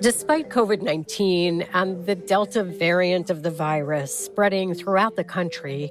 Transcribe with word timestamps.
Despite 0.00 0.50
COVID 0.50 0.82
19 0.82 1.62
and 1.72 2.04
the 2.04 2.14
Delta 2.14 2.62
variant 2.62 3.30
of 3.30 3.42
the 3.42 3.50
virus 3.50 4.16
spreading 4.16 4.74
throughout 4.74 5.16
the 5.16 5.24
country, 5.24 5.90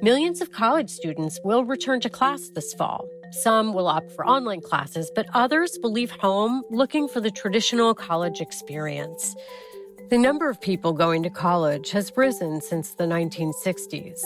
millions 0.00 0.40
of 0.40 0.52
college 0.52 0.90
students 0.90 1.40
will 1.42 1.64
return 1.64 2.00
to 2.00 2.08
class 2.08 2.50
this 2.50 2.72
fall. 2.72 3.08
Some 3.32 3.72
will 3.72 3.88
opt 3.88 4.12
for 4.12 4.24
online 4.26 4.60
classes, 4.60 5.10
but 5.12 5.26
others 5.34 5.76
will 5.82 5.92
leave 5.92 6.12
home 6.12 6.62
looking 6.70 7.08
for 7.08 7.20
the 7.20 7.30
traditional 7.30 7.92
college 7.94 8.40
experience. 8.40 9.34
The 10.08 10.18
number 10.18 10.48
of 10.48 10.60
people 10.60 10.92
going 10.92 11.22
to 11.24 11.30
college 11.30 11.90
has 11.90 12.12
risen 12.16 12.60
since 12.60 12.90
the 12.94 13.04
1960s. 13.04 14.22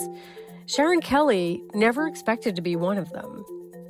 Sharon 0.67 1.01
Kelly 1.01 1.63
never 1.73 2.07
expected 2.07 2.55
to 2.55 2.61
be 2.61 2.75
one 2.75 2.97
of 2.97 3.09
them. 3.11 3.45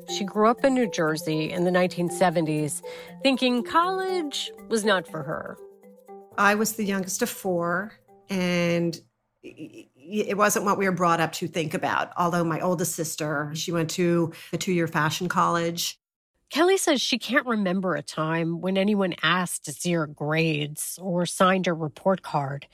She 0.10 0.24
grew 0.24 0.48
up 0.48 0.64
in 0.64 0.74
New 0.74 0.90
Jersey 0.90 1.52
in 1.52 1.64
the 1.64 1.72
1970s, 1.72 2.82
thinking 3.24 3.64
college 3.64 4.52
was 4.70 4.86
not 4.86 5.08
for 5.08 5.24
her. 5.24 5.58
I 6.38 6.56
was 6.56 6.74
the 6.74 6.86
youngest 6.86 7.22
of 7.22 7.30
four, 7.30 7.94
and 8.30 9.00
it 9.44 10.38
wasn't 10.38 10.66
what 10.66 10.78
we 10.78 10.86
were 10.86 10.96
brought 10.96 11.20
up 11.20 11.34
to 11.34 11.48
think 11.48 11.74
about. 11.74 12.12
Although 12.18 12.44
my 12.44 12.62
oldest 12.62 12.96
sister, 12.96 13.52
she 13.54 13.72
went 13.72 13.90
to 13.92 14.32
a 14.54 14.58
two 14.58 14.72
year 14.72 14.88
fashion 14.88 15.28
college. 15.28 16.00
Kelly 16.50 16.78
says 16.78 17.02
she 17.02 17.20
can't 17.20 17.46
remember 17.46 17.96
a 17.96 18.02
time 18.02 18.62
when 18.62 18.78
anyone 18.78 19.16
asked 19.22 19.66
to 19.66 19.74
see 19.74 19.92
her 19.92 20.08
grades 20.08 20.98
or 21.02 21.26
signed 21.26 21.66
her 21.66 21.76
report 21.76 22.22
card. 22.22 22.68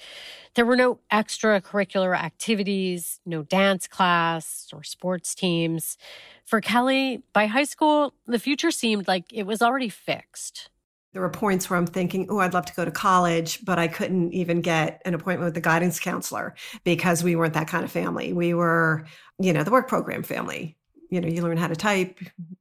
There 0.54 0.66
were 0.66 0.76
no 0.76 1.00
extracurricular 1.12 2.16
activities, 2.16 3.20
no 3.26 3.42
dance 3.42 3.88
class 3.88 4.70
or 4.72 4.84
sports 4.84 5.34
teams. 5.34 5.98
For 6.46 6.62
Kelly, 6.62 7.24
by 7.34 7.48
high 7.48 7.64
school, 7.64 8.14
the 8.28 8.38
future 8.38 8.70
seemed 8.70 9.08
like 9.08 9.26
it 9.34 9.48
was 9.48 9.62
already 9.62 9.90
fixed. 9.90 10.70
There 11.14 11.22
were 11.22 11.30
points 11.30 11.70
where 11.70 11.78
I'm 11.78 11.88
thinking, 11.88 12.28
oh, 12.30 12.40
I'd 12.40 12.54
love 12.54 12.66
to 12.66 12.74
go 12.74 12.86
to 12.86 12.92
college, 12.92 13.64
but 13.66 13.80
I 13.80 13.88
couldn't 13.88 14.34
even 14.34 14.62
get 14.62 15.02
an 15.06 15.14
appointment 15.14 15.46
with 15.46 15.54
the 15.54 15.62
guidance 15.62 16.00
counselor 16.00 16.56
because 16.84 17.24
we 17.24 17.36
weren't 17.36 17.54
that 17.54 17.68
kind 17.68 17.84
of 17.84 17.92
family. 17.92 18.34
We 18.34 18.54
were, 18.54 19.06
you 19.40 19.54
know, 19.54 19.64
the 19.64 19.72
work 19.72 19.88
program 19.88 20.24
family. 20.24 20.76
You 21.14 21.22
know, 21.22 21.28
you 21.28 21.44
learn 21.44 21.58
how 21.58 21.68
to 21.68 21.76
type, 21.76 22.18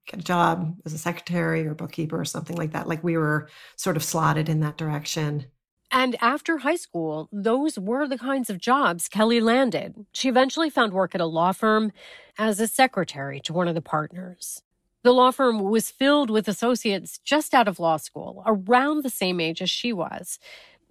get 0.07 0.21
a 0.21 0.23
job 0.23 0.77
as 0.85 0.93
a 0.93 0.99
secretary 0.99 1.67
or 1.67 1.73
bookkeeper 1.73 2.21
or 2.21 2.27
something 2.27 2.55
like 2.55 2.73
that. 2.73 2.87
Like 2.87 3.03
we 3.03 3.17
were 3.17 3.49
sort 3.77 3.97
of 3.97 4.05
slotted 4.05 4.51
in 4.51 4.61
that 4.61 4.77
direction. 4.77 5.47
And 5.91 6.17
after 6.21 6.59
high 6.59 6.77
school, 6.77 7.31
those 7.33 7.79
were 7.79 8.07
the 8.07 8.19
kinds 8.19 8.51
of 8.51 8.59
jobs 8.59 9.09
Kelly 9.09 9.41
landed. 9.41 10.05
She 10.13 10.29
eventually 10.29 10.69
found 10.69 10.93
work 10.93 11.15
at 11.15 11.21
a 11.23 11.27
law 11.27 11.53
firm 11.53 11.93
as 12.39 12.61
a 12.61 12.69
secretary 12.69 13.41
to 13.41 13.55
one 13.55 13.69
of 13.69 13.75
the 13.75 13.81
partners. 13.81 14.61
The 15.03 15.15
law 15.15 15.31
firm 15.31 15.61
was 15.61 15.91
filled 15.91 16.29
with 16.29 16.47
associates 16.47 17.21
just 17.25 17.55
out 17.55 17.69
of 17.69 17.81
law 17.81 17.97
school, 17.97 18.43
around 18.45 19.03
the 19.03 19.11
same 19.11 19.41
age 19.41 19.63
as 19.63 19.71
she 19.71 19.95
was. 19.95 20.39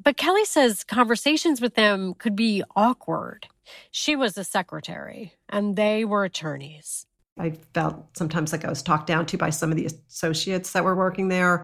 But 0.04 0.18
Kelly 0.18 0.46
says 0.46 0.84
conversations 0.84 1.62
with 1.62 1.76
them 1.76 2.16
could 2.16 2.36
be 2.36 2.64
awkward. 2.76 3.48
She 3.92 4.16
was 4.16 4.36
a 4.36 4.44
secretary, 4.44 5.36
and 5.48 5.76
they 5.76 6.04
were 6.04 6.24
attorneys. 6.24 7.06
I 7.40 7.52
felt 7.74 8.18
sometimes 8.18 8.52
like 8.52 8.66
I 8.66 8.70
was 8.70 8.84
talked 8.84 9.08
down 9.08 9.26
to 9.28 9.38
by 9.38 9.50
some 9.50 9.72
of 9.72 9.78
the 9.78 9.86
associates 9.86 10.72
that 10.74 10.84
were 10.84 10.96
working 10.96 11.30
there. 11.30 11.64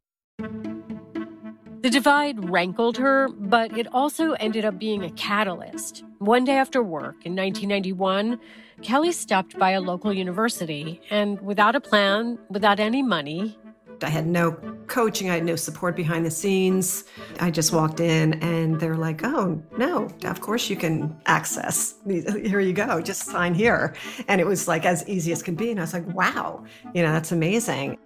The 1.81 1.89
divide 1.91 2.49
rankled 2.49 2.97
her, 2.97 3.29
but 3.29 3.77
it 3.77 3.87
also 3.93 4.33
ended 4.33 4.65
up 4.65 4.79
being 4.79 5.03
a 5.03 5.11
catalyst. 5.11 6.03
One 6.19 6.43
day 6.43 6.57
after 6.57 6.81
work 6.81 7.15
in 7.25 7.35
1991, 7.35 8.39
Kelly 8.81 9.11
stopped 9.11 9.57
by 9.59 9.71
a 9.71 9.81
local 9.81 10.11
university 10.11 10.99
and, 11.09 11.39
without 11.41 11.75
a 11.75 11.79
plan, 11.79 12.39
without 12.49 12.79
any 12.79 13.03
money, 13.03 13.57
I 14.03 14.09
had 14.09 14.27
no 14.27 14.51
coaching, 14.87 15.29
I 15.29 15.35
had 15.35 15.45
no 15.45 15.55
support 15.55 15.95
behind 15.95 16.25
the 16.25 16.31
scenes. 16.31 17.03
I 17.39 17.51
just 17.51 17.73
walked 17.73 17.99
in 17.99 18.35
and 18.43 18.79
they're 18.79 18.97
like, 18.97 19.23
oh, 19.23 19.61
no, 19.77 20.09
of 20.23 20.41
course 20.41 20.69
you 20.69 20.75
can 20.75 21.15
access. 21.25 21.95
Here 22.05 22.59
you 22.59 22.73
go, 22.73 23.01
just 23.01 23.25
sign 23.25 23.53
here. 23.53 23.95
And 24.27 24.39
it 24.39 24.47
was 24.47 24.67
like 24.67 24.85
as 24.85 25.07
easy 25.07 25.31
as 25.31 25.41
can 25.41 25.55
be. 25.55 25.71
And 25.71 25.79
I 25.79 25.83
was 25.83 25.93
like, 25.93 26.07
wow, 26.13 26.63
you 26.93 27.03
know, 27.03 27.11
that's 27.11 27.31
amazing. 27.31 27.97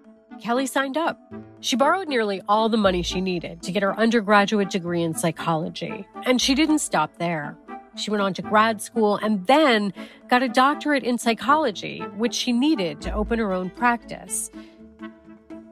Kelly 0.42 0.66
signed 0.66 0.98
up. 0.98 1.20
She 1.60 1.76
borrowed 1.76 2.08
nearly 2.08 2.42
all 2.50 2.68
the 2.68 2.78
money 2.78 3.04
she 3.04 3.22
needed 3.22 3.62
to 3.62 3.72
get 3.72 3.84
her 3.84 3.98
undergraduate 4.00 4.72
degree 4.72 5.04
in 5.04 5.14
psychology. 5.14 6.08
And 6.26 6.42
she 6.42 6.56
didn't 6.56 6.80
stop 6.80 7.18
there. 7.18 7.56
She 7.96 8.10
went 8.10 8.24
on 8.24 8.34
to 8.36 8.42
grad 8.42 8.82
school 8.82 9.18
and 9.18 9.46
then 9.48 9.94
got 10.30 10.42
a 10.42 10.48
doctorate 10.48 11.04
in 11.04 11.18
psychology, 11.18 12.00
which 12.16 12.34
she 12.34 12.54
needed 12.54 13.02
to 13.02 13.14
open 13.14 13.38
her 13.38 13.52
own 13.52 13.70
practice. 13.70 14.50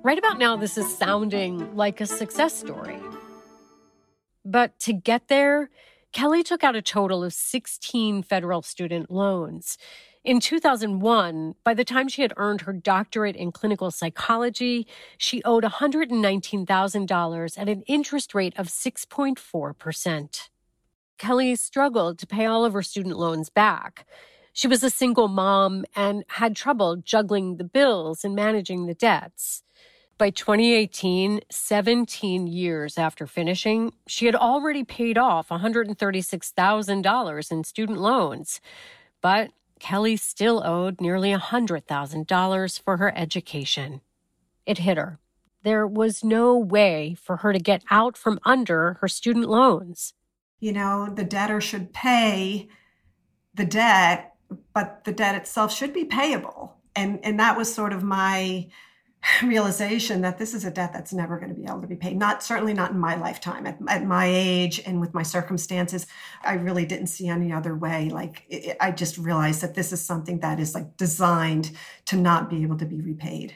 Right 0.01 0.17
about 0.17 0.39
now, 0.39 0.55
this 0.55 0.77
is 0.77 0.97
sounding 0.97 1.75
like 1.75 1.99
a 1.99 2.05
success 2.05 2.57
story. 2.57 2.97
But 4.45 4.79
to 4.79 4.93
get 4.93 5.27
there, 5.27 5.69
Kelly 6.13 6.41
took 6.41 6.63
out 6.63 6.77
a 6.77 6.81
total 6.81 7.21
of 7.21 7.33
16 7.33 8.23
federal 8.23 8.61
student 8.61 9.11
loans. 9.11 9.77
In 10.23 10.39
2001, 10.39 11.55
by 11.65 11.73
the 11.73 11.83
time 11.83 12.07
she 12.07 12.21
had 12.21 12.31
earned 12.38 12.61
her 12.61 12.71
doctorate 12.71 13.35
in 13.35 13.51
clinical 13.51 13.91
psychology, 13.91 14.88
she 15.17 15.43
owed 15.43 15.65
$119,000 15.65 17.57
at 17.57 17.67
an 17.69 17.81
interest 17.81 18.33
rate 18.33 18.53
of 18.57 18.67
6.4%. 18.67 20.49
Kelly 21.17 21.55
struggled 21.57 22.17
to 22.19 22.27
pay 22.27 22.45
all 22.45 22.63
of 22.63 22.71
her 22.71 22.83
student 22.83 23.17
loans 23.17 23.49
back. 23.49 24.05
She 24.53 24.67
was 24.67 24.81
a 24.81 24.89
single 24.89 25.27
mom 25.27 25.83
and 25.93 26.23
had 26.27 26.55
trouble 26.55 26.95
juggling 26.95 27.57
the 27.57 27.65
bills 27.65 28.23
and 28.23 28.33
managing 28.33 28.85
the 28.85 28.93
debts. 28.93 29.63
By 30.19 30.30
2018, 30.31 31.41
17 31.50 32.46
years 32.46 32.97
after 32.97 33.25
finishing, 33.25 33.94
she 34.06 34.25
had 34.25 34.35
already 34.35 34.84
paid 34.84 35.18
off 35.18 35.47
$136,000 35.47 37.52
in 37.52 37.63
student 37.63 38.00
loans. 38.00 38.59
But 39.22 39.52
Kelly 39.80 40.18
still 40.18 40.62
owed 40.66 41.00
nearly 41.00 41.34
$100,000 41.34 42.81
for 42.81 42.97
her 42.97 43.18
education. 43.18 44.02
It 44.66 44.80
hit 44.80 44.97
her. 44.97 45.19
There 45.63 45.88
was 45.88 46.22
no 46.22 46.57
way 46.57 47.16
for 47.18 47.38
her 47.38 47.53
to 47.53 47.59
get 47.59 47.86
out 47.90 48.18
from 48.18 48.41
under 48.44 48.97
her 49.00 49.07
student 49.07 49.47
loans. 49.47 50.12
You 50.59 50.74
know, 50.74 51.09
the 51.09 51.24
debtor 51.24 51.62
should 51.62 51.94
pay 51.94 52.68
the 53.53 53.63
debt, 53.63 54.36
but 54.74 55.06
the 55.06 55.13
debt 55.13 55.36
itself 55.36 55.74
should 55.74 55.94
be 55.94 56.03
payable. 56.03 56.75
And 56.94 57.24
and 57.24 57.40
that 57.40 57.56
was 57.56 57.74
sort 57.74 57.94
of 57.94 58.03
my 58.03 58.68
realization 59.44 60.22
that 60.22 60.38
this 60.38 60.53
is 60.53 60.66
a 60.66 60.72
debt 60.72 60.94
that's 60.94 61.13
never 61.13 61.38
going 61.38 61.50
to 61.50 61.56
be 61.56 61.66
able 61.66 61.81
to 61.81 61.88
be 61.88 61.96
paid 61.96 62.18
not 62.18 62.41
certainly 62.44 62.74
not 62.74 62.91
in 62.91 63.00
my 63.00 63.16
lifetime 63.16 63.66
at, 63.66 63.78
at 63.88 64.06
my 64.06 64.25
age 64.25 64.81
and 64.85 65.00
with 65.02 65.13
my 65.13 65.24
circumstances 65.24 66.07
i 66.44 66.53
really 66.53 66.85
didn't 66.85 67.07
see 67.07 67.28
any 67.28 67.52
other 67.52 67.75
way 67.75 68.09
like 68.09 68.44
it, 68.50 68.78
i 68.80 68.91
just 68.91 69.18
realized 69.18 69.62
that 69.62 69.75
this 69.75 69.91
is 69.91 70.03
something 70.03 70.40
that 70.40 70.59
is 70.59 70.74
like 70.74 70.96
designed 70.97 71.72
to 72.06 72.16
not 72.16 72.50
be 72.50 72.63
able 72.63 72.78
to 72.78 72.85
be 72.85 73.02
repaid 73.02 73.56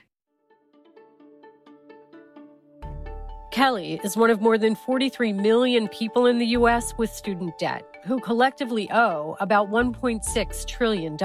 Kelly 3.51 4.00
is 4.04 4.18
one 4.18 4.31
of 4.31 4.42
more 4.42 4.57
than 4.57 4.74
43 4.74 5.31
million 5.31 5.88
people 5.89 6.25
in 6.25 6.39
the 6.39 6.48
U.S. 6.57 6.92
with 6.98 7.12
student 7.12 7.56
debt, 7.59 7.98
who 8.04 8.19
collectively 8.19 8.89
owe 8.92 9.38
about 9.39 9.69
$1.6 9.69 10.66
trillion. 10.66 11.16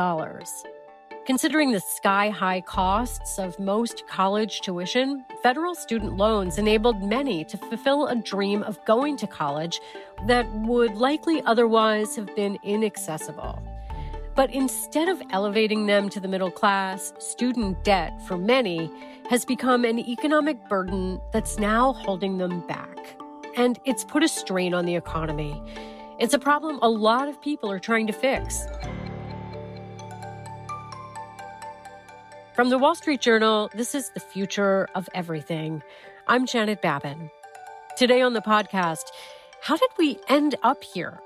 Considering 1.28 1.72
the 1.72 1.80
sky 1.80 2.30
high 2.30 2.62
costs 2.62 3.38
of 3.38 3.58
most 3.58 4.06
college 4.08 4.62
tuition, 4.62 5.22
federal 5.42 5.74
student 5.74 6.16
loans 6.16 6.56
enabled 6.56 7.02
many 7.02 7.44
to 7.44 7.58
fulfill 7.58 8.06
a 8.06 8.16
dream 8.16 8.62
of 8.62 8.82
going 8.86 9.14
to 9.14 9.26
college 9.26 9.78
that 10.26 10.50
would 10.54 10.94
likely 10.94 11.42
otherwise 11.42 12.16
have 12.16 12.34
been 12.34 12.58
inaccessible. 12.62 13.62
But 14.34 14.54
instead 14.54 15.10
of 15.10 15.20
elevating 15.30 15.84
them 15.84 16.08
to 16.08 16.18
the 16.18 16.28
middle 16.28 16.50
class, 16.50 17.12
student 17.18 17.84
debt 17.84 18.18
for 18.26 18.38
many 18.38 18.90
has 19.28 19.44
become 19.44 19.84
an 19.84 19.98
economic 19.98 20.66
burden 20.66 21.20
that's 21.30 21.58
now 21.58 21.92
holding 21.92 22.38
them 22.38 22.66
back. 22.66 23.18
And 23.54 23.78
it's 23.84 24.02
put 24.02 24.22
a 24.22 24.28
strain 24.28 24.72
on 24.72 24.86
the 24.86 24.96
economy. 24.96 25.62
It's 26.18 26.32
a 26.32 26.38
problem 26.38 26.78
a 26.80 26.88
lot 26.88 27.28
of 27.28 27.38
people 27.42 27.70
are 27.70 27.78
trying 27.78 28.06
to 28.06 28.14
fix. 28.14 28.64
From 32.58 32.70
the 32.70 32.78
Wall 32.78 32.96
Street 32.96 33.20
Journal, 33.20 33.70
this 33.72 33.94
is 33.94 34.10
the 34.10 34.18
future 34.18 34.88
of 34.96 35.08
everything. 35.14 35.80
I'm 36.26 36.44
Janet 36.44 36.82
Babin. 36.82 37.30
Today 37.96 38.20
on 38.20 38.32
the 38.32 38.40
podcast, 38.40 39.04
how 39.62 39.76
did 39.76 39.90
we 39.96 40.18
end 40.26 40.56
up 40.64 40.82
here? 40.82 41.20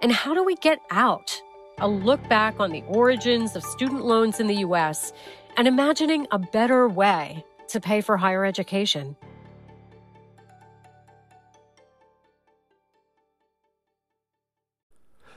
And 0.00 0.10
how 0.10 0.32
do 0.32 0.42
we 0.42 0.54
get 0.54 0.80
out? 0.90 1.38
A 1.80 1.86
look 1.86 2.26
back 2.30 2.60
on 2.60 2.72
the 2.72 2.82
origins 2.84 3.56
of 3.56 3.62
student 3.62 4.06
loans 4.06 4.40
in 4.40 4.46
the 4.46 4.54
U.S. 4.60 5.12
and 5.58 5.68
imagining 5.68 6.26
a 6.30 6.38
better 6.38 6.88
way 6.88 7.44
to 7.68 7.78
pay 7.78 8.00
for 8.00 8.16
higher 8.16 8.46
education. 8.46 9.16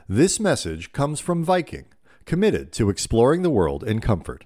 This 0.08 0.40
message 0.40 0.94
comes 0.94 1.20
from 1.20 1.44
Viking, 1.44 1.88
committed 2.24 2.72
to 2.72 2.90
exploring 2.90 3.42
the 3.42 3.50
world 3.50 3.84
in 3.84 4.00
comfort. 4.00 4.46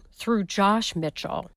through 0.21 0.43
Josh 0.43 0.95
Mitchell. 0.95 1.49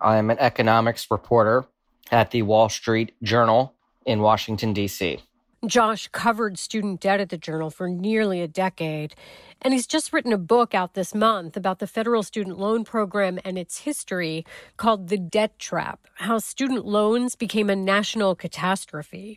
I'm 0.00 0.30
an 0.30 0.38
economics 0.38 1.06
reporter 1.10 1.66
at 2.10 2.30
the 2.30 2.40
Wall 2.42 2.70
Street 2.70 3.12
Journal 3.22 3.74
in 4.06 4.20
Washington, 4.20 4.72
D.C. 4.72 5.18
Josh 5.66 6.08
covered 6.08 6.58
student 6.58 7.00
debt 7.00 7.20
at 7.20 7.28
the 7.28 7.36
Journal 7.36 7.68
for 7.68 7.90
nearly 7.90 8.40
a 8.40 8.48
decade, 8.48 9.14
and 9.60 9.74
he's 9.74 9.86
just 9.86 10.14
written 10.14 10.32
a 10.32 10.38
book 10.38 10.74
out 10.74 10.94
this 10.94 11.14
month 11.14 11.58
about 11.58 11.78
the 11.78 11.86
federal 11.86 12.22
student 12.22 12.58
loan 12.58 12.84
program 12.84 13.38
and 13.44 13.58
its 13.58 13.80
history 13.80 14.46
called 14.78 15.08
The 15.08 15.18
Debt 15.18 15.58
Trap 15.58 16.06
How 16.14 16.38
Student 16.38 16.86
Loans 16.86 17.36
Became 17.36 17.68
a 17.68 17.76
National 17.76 18.34
Catastrophe. 18.34 19.36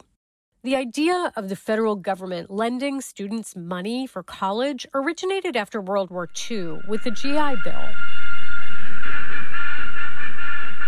The 0.63 0.77
idea 0.77 1.33
of 1.35 1.49
the 1.49 1.55
federal 1.57 1.97
government 1.97 2.49
lending 2.49 3.01
students 3.01 3.57
money 3.57 4.07
for 4.07 4.23
college 4.23 4.85
originated 4.93 5.57
after 5.57 5.81
World 5.81 6.11
War 6.11 6.29
II 6.49 6.79
with 6.87 7.03
the 7.03 7.11
GI 7.11 7.55
Bill. 7.63 8.08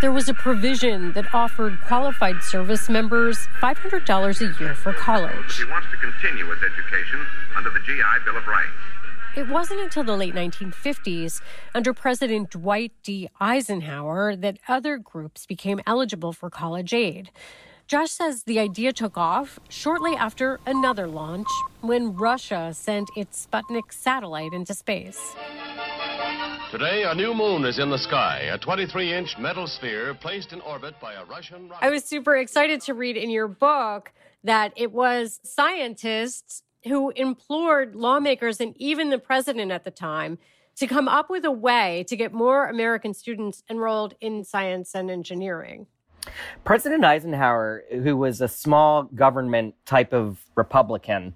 There 0.02 0.10
was 0.10 0.28
a 0.28 0.34
provision 0.34 1.12
that 1.12 1.32
offered 1.32 1.80
qualified 1.82 2.42
service 2.42 2.88
members 2.88 3.46
$500 3.60 4.40
a 4.40 4.60
year 4.60 4.74
for 4.74 4.92
college. 4.92 5.56
He 5.56 5.64
wants 5.64 5.86
to 5.92 5.96
continue 5.96 6.44
his 6.50 6.60
education 6.60 7.24
under 7.54 7.70
the 7.70 7.78
GI 7.78 8.02
Bill 8.24 8.36
of 8.36 8.44
Rights. 8.48 8.72
It 9.36 9.46
wasn't 9.46 9.78
until 9.78 10.02
the 10.02 10.16
late 10.16 10.34
1950s, 10.34 11.40
under 11.72 11.94
President 11.94 12.50
Dwight 12.50 12.90
D. 13.04 13.28
Eisenhower, 13.40 14.34
that 14.34 14.58
other 14.66 14.98
groups 14.98 15.46
became 15.46 15.80
eligible 15.86 16.32
for 16.32 16.50
college 16.50 16.92
aid. 16.92 17.30
Josh 17.86 18.10
says 18.10 18.42
the 18.42 18.58
idea 18.58 18.92
took 18.92 19.16
off 19.16 19.60
shortly 19.68 20.16
after 20.16 20.58
another 20.66 21.06
launch 21.06 21.46
when 21.80 22.16
Russia 22.16 22.72
sent 22.74 23.08
its 23.16 23.46
Sputnik 23.46 23.92
satellite 23.92 24.52
into 24.52 24.74
space. 24.74 25.36
Today, 26.72 27.02
a 27.04 27.14
new 27.14 27.34
moon 27.34 27.66
is 27.66 27.78
in 27.78 27.90
the 27.90 27.98
sky, 27.98 28.48
a 28.50 28.56
23 28.56 29.12
inch 29.12 29.36
metal 29.38 29.66
sphere 29.66 30.14
placed 30.14 30.54
in 30.54 30.62
orbit 30.62 30.94
by 31.02 31.12
a 31.12 31.24
Russian 31.26 31.68
rocket. 31.68 31.84
I 31.84 31.90
was 31.90 32.02
super 32.02 32.34
excited 32.34 32.80
to 32.84 32.94
read 32.94 33.18
in 33.18 33.28
your 33.28 33.46
book 33.46 34.10
that 34.42 34.72
it 34.74 34.90
was 34.90 35.38
scientists 35.44 36.62
who 36.84 37.10
implored 37.10 37.94
lawmakers 37.94 38.58
and 38.58 38.74
even 38.78 39.10
the 39.10 39.18
president 39.18 39.70
at 39.70 39.84
the 39.84 39.90
time 39.90 40.38
to 40.76 40.86
come 40.86 41.08
up 41.08 41.28
with 41.28 41.44
a 41.44 41.50
way 41.50 42.06
to 42.08 42.16
get 42.16 42.32
more 42.32 42.66
American 42.66 43.12
students 43.12 43.62
enrolled 43.68 44.14
in 44.22 44.42
science 44.42 44.94
and 44.94 45.10
engineering. 45.10 45.88
President 46.64 47.04
Eisenhower, 47.04 47.84
who 47.90 48.16
was 48.16 48.40
a 48.40 48.48
small 48.48 49.02
government 49.02 49.74
type 49.84 50.14
of 50.14 50.38
Republican, 50.54 51.34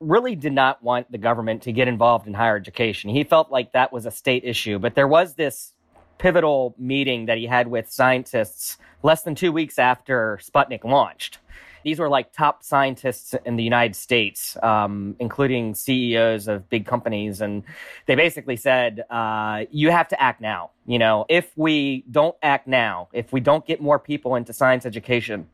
really 0.00 0.34
did 0.34 0.52
not 0.52 0.82
want 0.82 1.10
the 1.12 1.18
government 1.18 1.62
to 1.62 1.72
get 1.72 1.86
involved 1.86 2.26
in 2.26 2.34
higher 2.34 2.56
education. 2.56 3.10
He 3.10 3.22
felt 3.22 3.50
like 3.50 3.72
that 3.72 3.92
was 3.92 4.06
a 4.06 4.10
state 4.10 4.44
issue. 4.44 4.78
But 4.78 4.94
there 4.94 5.08
was 5.08 5.34
this 5.34 5.72
pivotal 6.18 6.74
meeting 6.78 7.26
that 7.26 7.38
he 7.38 7.46
had 7.46 7.68
with 7.68 7.90
scientists 7.90 8.78
less 9.02 9.22
than 9.22 9.34
two 9.34 9.52
weeks 9.52 9.78
after 9.78 10.38
Sputnik 10.42 10.84
launched. 10.84 11.38
These 11.82 11.98
were 11.98 12.10
like 12.10 12.32
top 12.32 12.62
scientists 12.62 13.34
in 13.46 13.56
the 13.56 13.62
United 13.62 13.96
States, 13.96 14.56
um, 14.62 15.16
including 15.18 15.74
CEOs 15.74 16.46
of 16.46 16.68
big 16.68 16.84
companies. 16.86 17.40
And 17.40 17.62
they 18.06 18.14
basically 18.14 18.56
said, 18.56 19.04
uh, 19.08 19.64
you 19.70 19.90
have 19.90 20.08
to 20.08 20.22
act 20.22 20.42
now. 20.42 20.72
You 20.86 20.98
know, 20.98 21.24
if 21.28 21.50
we 21.56 22.04
don't 22.10 22.36
act 22.42 22.66
now, 22.66 23.08
if 23.14 23.32
we 23.32 23.40
don't 23.40 23.66
get 23.66 23.80
more 23.80 23.98
people 23.98 24.34
into 24.34 24.52
science 24.52 24.84
education, 24.84 25.48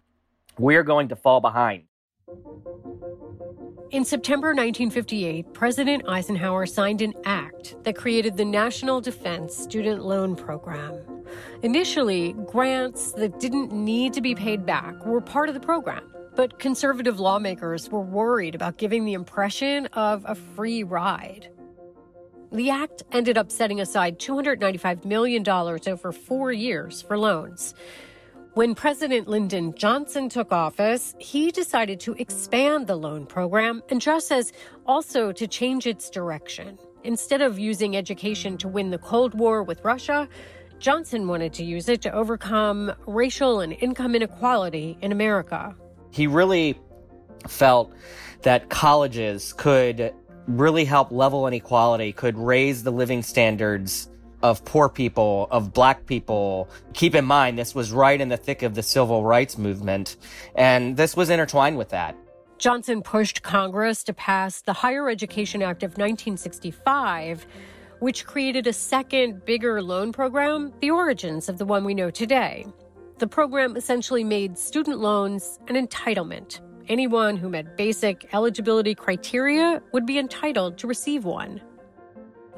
we're 0.58 0.82
going 0.82 1.08
to 1.08 1.16
fall 1.16 1.40
behind. 1.40 1.84
In 3.92 4.04
September 4.04 4.48
1958, 4.48 5.54
President 5.54 6.02
Eisenhower 6.08 6.66
signed 6.66 7.02
an 7.02 7.14
act 7.24 7.76
that 7.84 7.94
created 7.94 8.36
the 8.36 8.44
National 8.44 9.00
Defense 9.00 9.56
Student 9.56 10.04
Loan 10.04 10.34
Program. 10.34 10.98
Initially, 11.62 12.32
grants 12.46 13.12
that 13.12 13.38
didn't 13.38 13.70
need 13.70 14.12
to 14.14 14.20
be 14.20 14.34
paid 14.34 14.66
back 14.66 15.06
were 15.06 15.20
part 15.20 15.48
of 15.48 15.54
the 15.54 15.60
program, 15.60 16.12
but 16.34 16.58
conservative 16.58 17.20
lawmakers 17.20 17.88
were 17.88 18.00
worried 18.00 18.56
about 18.56 18.76
giving 18.76 19.04
the 19.04 19.12
impression 19.12 19.86
of 19.92 20.24
a 20.26 20.34
free 20.34 20.82
ride. 20.82 21.48
The 22.50 22.70
act 22.70 23.04
ended 23.12 23.38
up 23.38 23.52
setting 23.52 23.80
aside 23.80 24.18
$295 24.18 25.04
million 25.04 25.48
over 25.48 26.10
four 26.10 26.50
years 26.50 27.02
for 27.02 27.16
loans. 27.16 27.72
When 28.56 28.74
President 28.74 29.28
Lyndon 29.28 29.74
Johnson 29.74 30.30
took 30.30 30.50
office, 30.50 31.14
he 31.18 31.50
decided 31.50 32.00
to 32.00 32.14
expand 32.14 32.86
the 32.86 32.96
loan 32.96 33.26
program 33.26 33.82
and 33.90 34.00
Josh 34.00 34.24
says 34.24 34.50
also 34.86 35.30
to 35.30 35.46
change 35.46 35.86
its 35.86 36.08
direction. 36.08 36.78
Instead 37.04 37.42
of 37.42 37.58
using 37.58 37.98
education 37.98 38.56
to 38.56 38.66
win 38.66 38.88
the 38.88 38.96
Cold 38.96 39.34
War 39.34 39.62
with 39.62 39.84
Russia, 39.84 40.26
Johnson 40.78 41.28
wanted 41.28 41.52
to 41.52 41.66
use 41.66 41.90
it 41.90 42.00
to 42.00 42.12
overcome 42.12 42.94
racial 43.06 43.60
and 43.60 43.74
income 43.74 44.14
inequality 44.14 44.96
in 45.02 45.12
America. 45.12 45.76
He 46.10 46.26
really 46.26 46.80
felt 47.46 47.92
that 48.40 48.70
colleges 48.70 49.52
could 49.52 50.14
really 50.48 50.86
help 50.86 51.10
level 51.10 51.46
inequality, 51.46 52.10
could 52.10 52.38
raise 52.38 52.84
the 52.84 52.90
living 52.90 53.22
standards 53.22 54.08
of 54.50 54.64
poor 54.64 54.88
people, 54.88 55.48
of 55.50 55.72
black 55.72 56.06
people. 56.06 56.68
Keep 56.94 57.16
in 57.16 57.24
mind, 57.24 57.58
this 57.58 57.74
was 57.74 57.90
right 57.90 58.20
in 58.20 58.28
the 58.28 58.36
thick 58.36 58.62
of 58.62 58.74
the 58.74 58.82
civil 58.82 59.24
rights 59.24 59.58
movement, 59.58 60.16
and 60.54 60.96
this 60.96 61.16
was 61.16 61.30
intertwined 61.30 61.76
with 61.76 61.88
that. 61.88 62.16
Johnson 62.58 63.02
pushed 63.02 63.42
Congress 63.42 64.04
to 64.04 64.14
pass 64.14 64.62
the 64.62 64.72
Higher 64.72 65.10
Education 65.10 65.62
Act 65.62 65.82
of 65.82 65.90
1965, 65.92 67.44
which 67.98 68.24
created 68.24 68.66
a 68.66 68.72
second, 68.72 69.44
bigger 69.44 69.82
loan 69.82 70.12
program, 70.12 70.72
the 70.80 70.90
origins 70.90 71.48
of 71.48 71.58
the 71.58 71.66
one 71.66 71.84
we 71.84 71.92
know 71.92 72.10
today. 72.10 72.64
The 73.18 73.26
program 73.26 73.76
essentially 73.76 74.22
made 74.22 74.56
student 74.56 75.00
loans 75.00 75.58
an 75.66 75.74
entitlement. 75.74 76.60
Anyone 76.88 77.36
who 77.36 77.48
met 77.48 77.76
basic 77.76 78.32
eligibility 78.32 78.94
criteria 78.94 79.82
would 79.92 80.06
be 80.06 80.18
entitled 80.18 80.78
to 80.78 80.86
receive 80.86 81.24
one. 81.24 81.60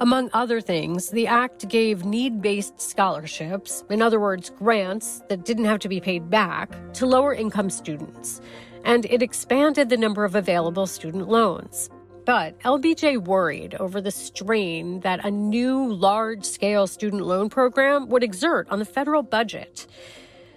Among 0.00 0.30
other 0.32 0.60
things, 0.60 1.10
the 1.10 1.26
Act 1.26 1.68
gave 1.68 2.04
need 2.04 2.40
based 2.40 2.80
scholarships, 2.80 3.82
in 3.90 4.00
other 4.00 4.20
words, 4.20 4.50
grants 4.50 5.24
that 5.28 5.44
didn't 5.44 5.64
have 5.64 5.80
to 5.80 5.88
be 5.88 6.00
paid 6.00 6.30
back, 6.30 6.70
to 6.94 7.04
lower 7.04 7.34
income 7.34 7.68
students, 7.68 8.40
and 8.84 9.06
it 9.06 9.22
expanded 9.22 9.88
the 9.88 9.96
number 9.96 10.24
of 10.24 10.36
available 10.36 10.86
student 10.86 11.28
loans. 11.28 11.90
But 12.24 12.60
LBJ 12.60 13.24
worried 13.24 13.74
over 13.74 14.00
the 14.00 14.12
strain 14.12 15.00
that 15.00 15.24
a 15.24 15.32
new 15.32 15.92
large 15.92 16.44
scale 16.44 16.86
student 16.86 17.26
loan 17.26 17.48
program 17.48 18.08
would 18.08 18.22
exert 18.22 18.68
on 18.70 18.78
the 18.78 18.84
federal 18.84 19.24
budget. 19.24 19.88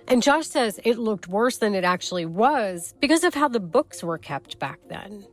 And 0.08 0.22
Josh 0.22 0.46
says 0.46 0.80
it 0.84 1.00
looked 1.00 1.28
worse 1.28 1.58
than 1.58 1.74
it 1.74 1.84
actually 1.84 2.28
was 2.28 2.94
because 3.00 3.24
of 3.24 3.34
how 3.34 3.48
the 3.48 3.60
books 3.60 4.04
were 4.04 4.20
kept 4.20 4.60
back 4.60 4.80
then 4.88 5.26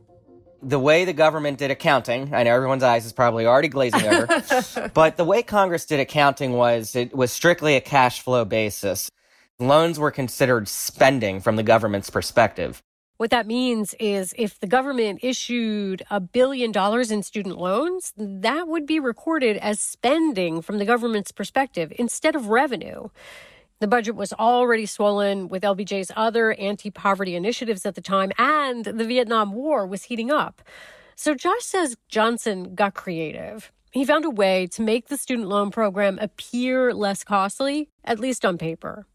the 0.61 0.79
way 0.79 1.05
the 1.05 1.13
government 1.13 1.57
did 1.57 1.71
accounting, 1.71 2.33
I 2.33 2.43
know 2.43 2.53
everyone's 2.53 2.83
eyes 2.83 3.05
is 3.05 3.13
probably 3.13 3.45
already 3.45 3.67
glazing 3.67 4.05
over, 4.05 4.89
but 4.93 5.17
the 5.17 5.25
way 5.25 5.43
Congress 5.43 5.85
did 5.85 5.99
accounting 5.99 6.53
was 6.53 6.95
it 6.95 7.15
was 7.15 7.31
strictly 7.31 7.75
a 7.75 7.81
cash 7.81 8.21
flow 8.21 8.45
basis. 8.45 9.09
Loans 9.59 9.99
were 9.99 10.11
considered 10.11 10.67
spending 10.67 11.41
from 11.41 11.55
the 11.55 11.63
government's 11.63 12.09
perspective. 12.09 12.81
What 13.17 13.31
that 13.31 13.47
means 13.47 13.93
is 13.99 14.33
if 14.37 14.57
the 14.61 14.67
government 14.67 15.19
issued 15.21 16.03
a 16.09 16.21
billion 16.21 16.71
dollars 16.71 17.11
in 17.11 17.21
student 17.21 17.57
loans, 17.57 18.13
that 18.15 18.69
would 18.69 18.85
be 18.85 18.97
recorded 18.97 19.57
as 19.57 19.81
spending 19.81 20.61
from 20.61 20.77
the 20.77 20.85
government's 20.85 21.33
perspective 21.33 21.91
instead 21.99 22.33
of 22.33 22.47
revenue. 22.47 23.09
The 23.79 23.87
budget 23.87 24.15
was 24.15 24.33
already 24.33 24.85
swollen 24.85 25.47
with 25.47 25.63
LBJ's 25.63 26.11
other 26.13 26.51
anti 26.53 26.91
poverty 26.91 27.35
initiatives 27.35 27.85
at 27.85 27.95
the 27.95 28.01
time, 28.01 28.33
and 28.37 28.83
the 28.83 29.05
Vietnam 29.05 29.53
War 29.53 29.87
was 29.87 30.03
heating 30.03 30.29
up. 30.29 30.61
So 31.15 31.33
Josh 31.33 31.63
says 31.63 31.95
Johnson 32.09 32.75
got 32.75 32.93
creative. 32.93 33.71
He 33.91 34.03
found 34.03 34.25
a 34.25 34.29
way 34.29 34.67
to 34.67 34.81
make 34.81 35.07
the 35.07 35.17
student 35.17 35.47
loan 35.47 35.71
program 35.71 36.19
appear 36.19 36.93
less 36.93 37.23
costly, 37.23 37.89
at 38.03 38.19
least 38.19 38.43
on 38.43 38.57
paper. 38.57 39.05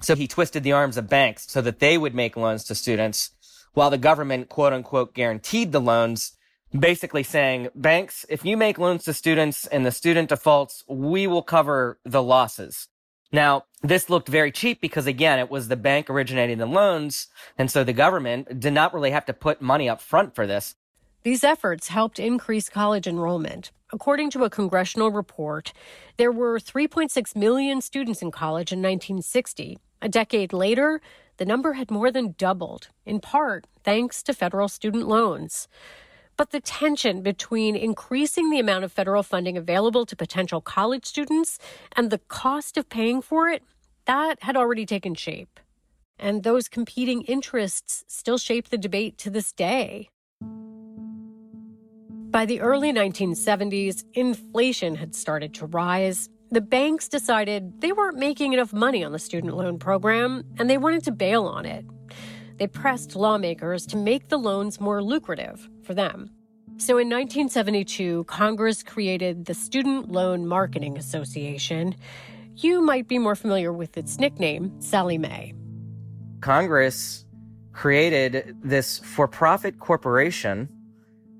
So 0.00 0.14
he 0.14 0.28
twisted 0.28 0.62
the 0.62 0.72
arms 0.72 0.96
of 0.96 1.08
banks 1.08 1.50
so 1.50 1.60
that 1.60 1.80
they 1.80 1.98
would 1.98 2.14
make 2.14 2.36
loans 2.36 2.64
to 2.64 2.76
students 2.76 3.32
while 3.74 3.90
the 3.90 3.98
government, 3.98 4.48
quote 4.48 4.72
unquote, 4.72 5.14
guaranteed 5.14 5.72
the 5.72 5.80
loans, 5.80 6.32
basically 6.76 7.24
saying, 7.24 7.68
banks, 7.74 8.24
if 8.28 8.44
you 8.44 8.56
make 8.56 8.78
loans 8.78 9.04
to 9.04 9.12
students 9.12 9.66
and 9.66 9.84
the 9.84 9.92
student 9.92 10.28
defaults, 10.28 10.84
we 10.88 11.26
will 11.26 11.42
cover 11.42 11.98
the 12.04 12.22
losses. 12.22 12.88
Now, 13.32 13.64
this 13.82 14.10
looked 14.10 14.28
very 14.28 14.50
cheap 14.50 14.80
because 14.80 15.06
again, 15.06 15.38
it 15.38 15.50
was 15.50 15.68
the 15.68 15.76
bank 15.76 16.10
originating 16.10 16.58
the 16.58 16.66
loans. 16.66 17.28
And 17.56 17.70
so 17.70 17.84
the 17.84 17.92
government 17.92 18.60
did 18.60 18.72
not 18.72 18.92
really 18.92 19.12
have 19.12 19.26
to 19.26 19.32
put 19.32 19.62
money 19.62 19.88
up 19.88 20.00
front 20.00 20.34
for 20.34 20.46
this. 20.46 20.74
These 21.22 21.44
efforts 21.44 21.88
helped 21.88 22.18
increase 22.18 22.68
college 22.68 23.06
enrollment. 23.06 23.72
According 23.92 24.30
to 24.30 24.44
a 24.44 24.50
congressional 24.50 25.10
report, 25.10 25.72
there 26.16 26.32
were 26.32 26.58
3.6 26.58 27.36
million 27.36 27.80
students 27.80 28.22
in 28.22 28.30
college 28.30 28.72
in 28.72 28.78
1960. 28.78 29.78
A 30.00 30.08
decade 30.08 30.52
later, 30.52 31.00
the 31.36 31.44
number 31.44 31.74
had 31.74 31.90
more 31.90 32.10
than 32.10 32.34
doubled, 32.38 32.88
in 33.04 33.20
part 33.20 33.66
thanks 33.84 34.22
to 34.22 34.32
federal 34.32 34.68
student 34.68 35.08
loans. 35.08 35.68
But 36.40 36.52
the 36.52 36.60
tension 36.60 37.20
between 37.20 37.76
increasing 37.76 38.48
the 38.48 38.58
amount 38.58 38.84
of 38.84 38.90
federal 38.90 39.22
funding 39.22 39.58
available 39.58 40.06
to 40.06 40.16
potential 40.16 40.62
college 40.62 41.04
students 41.04 41.58
and 41.94 42.08
the 42.08 42.16
cost 42.16 42.78
of 42.78 42.88
paying 42.88 43.20
for 43.20 43.50
it, 43.50 43.62
that 44.06 44.42
had 44.42 44.56
already 44.56 44.86
taken 44.86 45.14
shape. 45.14 45.60
And 46.18 46.42
those 46.42 46.66
competing 46.66 47.20
interests 47.24 48.04
still 48.08 48.38
shape 48.38 48.70
the 48.70 48.78
debate 48.78 49.18
to 49.18 49.28
this 49.28 49.52
day. 49.52 50.08
By 52.30 52.46
the 52.46 52.62
early 52.62 52.90
1970s, 52.90 54.04
inflation 54.14 54.94
had 54.94 55.14
started 55.14 55.52
to 55.56 55.66
rise. 55.66 56.30
The 56.50 56.62
banks 56.62 57.06
decided 57.06 57.82
they 57.82 57.92
weren't 57.92 58.16
making 58.16 58.54
enough 58.54 58.72
money 58.72 59.04
on 59.04 59.12
the 59.12 59.18
student 59.18 59.58
loan 59.58 59.78
program 59.78 60.44
and 60.58 60.70
they 60.70 60.78
wanted 60.78 61.04
to 61.04 61.12
bail 61.12 61.44
on 61.44 61.66
it 61.66 61.84
they 62.60 62.66
pressed 62.66 63.16
lawmakers 63.16 63.86
to 63.86 63.96
make 63.96 64.28
the 64.28 64.36
loans 64.36 64.78
more 64.78 65.02
lucrative 65.02 65.70
for 65.90 65.94
them. 65.94 66.30
So 66.76 66.98
in 66.98 67.08
1972, 67.08 68.22
Congress 68.24 68.84
created 68.84 69.46
the 69.46 69.54
Student 69.54 70.12
Loan 70.12 70.46
Marketing 70.46 70.96
Association. 70.96 71.96
You 72.54 72.80
might 72.80 73.08
be 73.08 73.18
more 73.18 73.34
familiar 73.34 73.72
with 73.72 73.96
its 73.96 74.20
nickname, 74.20 74.80
Sallie 74.80 75.18
Mae. 75.18 75.52
Congress 76.42 77.24
created 77.72 78.56
this 78.62 79.00
for 79.00 79.26
profit 79.26 79.80
corporation 79.80 80.68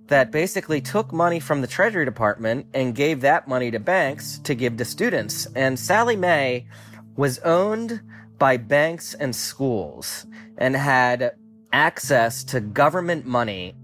that 0.09 0.33
basically 0.33 0.81
took 0.81 1.13
money 1.13 1.39
from 1.39 1.61
the 1.61 1.69
Treasury 1.69 2.05
Department 2.05 2.67
and 2.75 2.97
gave 2.97 3.21
that 3.21 3.47
money 3.47 3.71
to 3.71 3.79
banks 3.79 4.41
to 4.41 4.57
give 4.57 4.79
to 4.79 4.85
students. 4.85 5.47
And 5.55 5.79
Sallie 5.79 6.17
Mae 6.17 6.67
was 7.15 7.39
owned 7.45 8.01
by 8.37 8.57
banks 8.57 9.15
and 9.15 9.37
schools 9.37 10.27
and 10.59 10.75
had 10.75 11.37
access 11.73 12.43
to 12.43 12.61
government 12.61 13.27
money. 13.27 13.77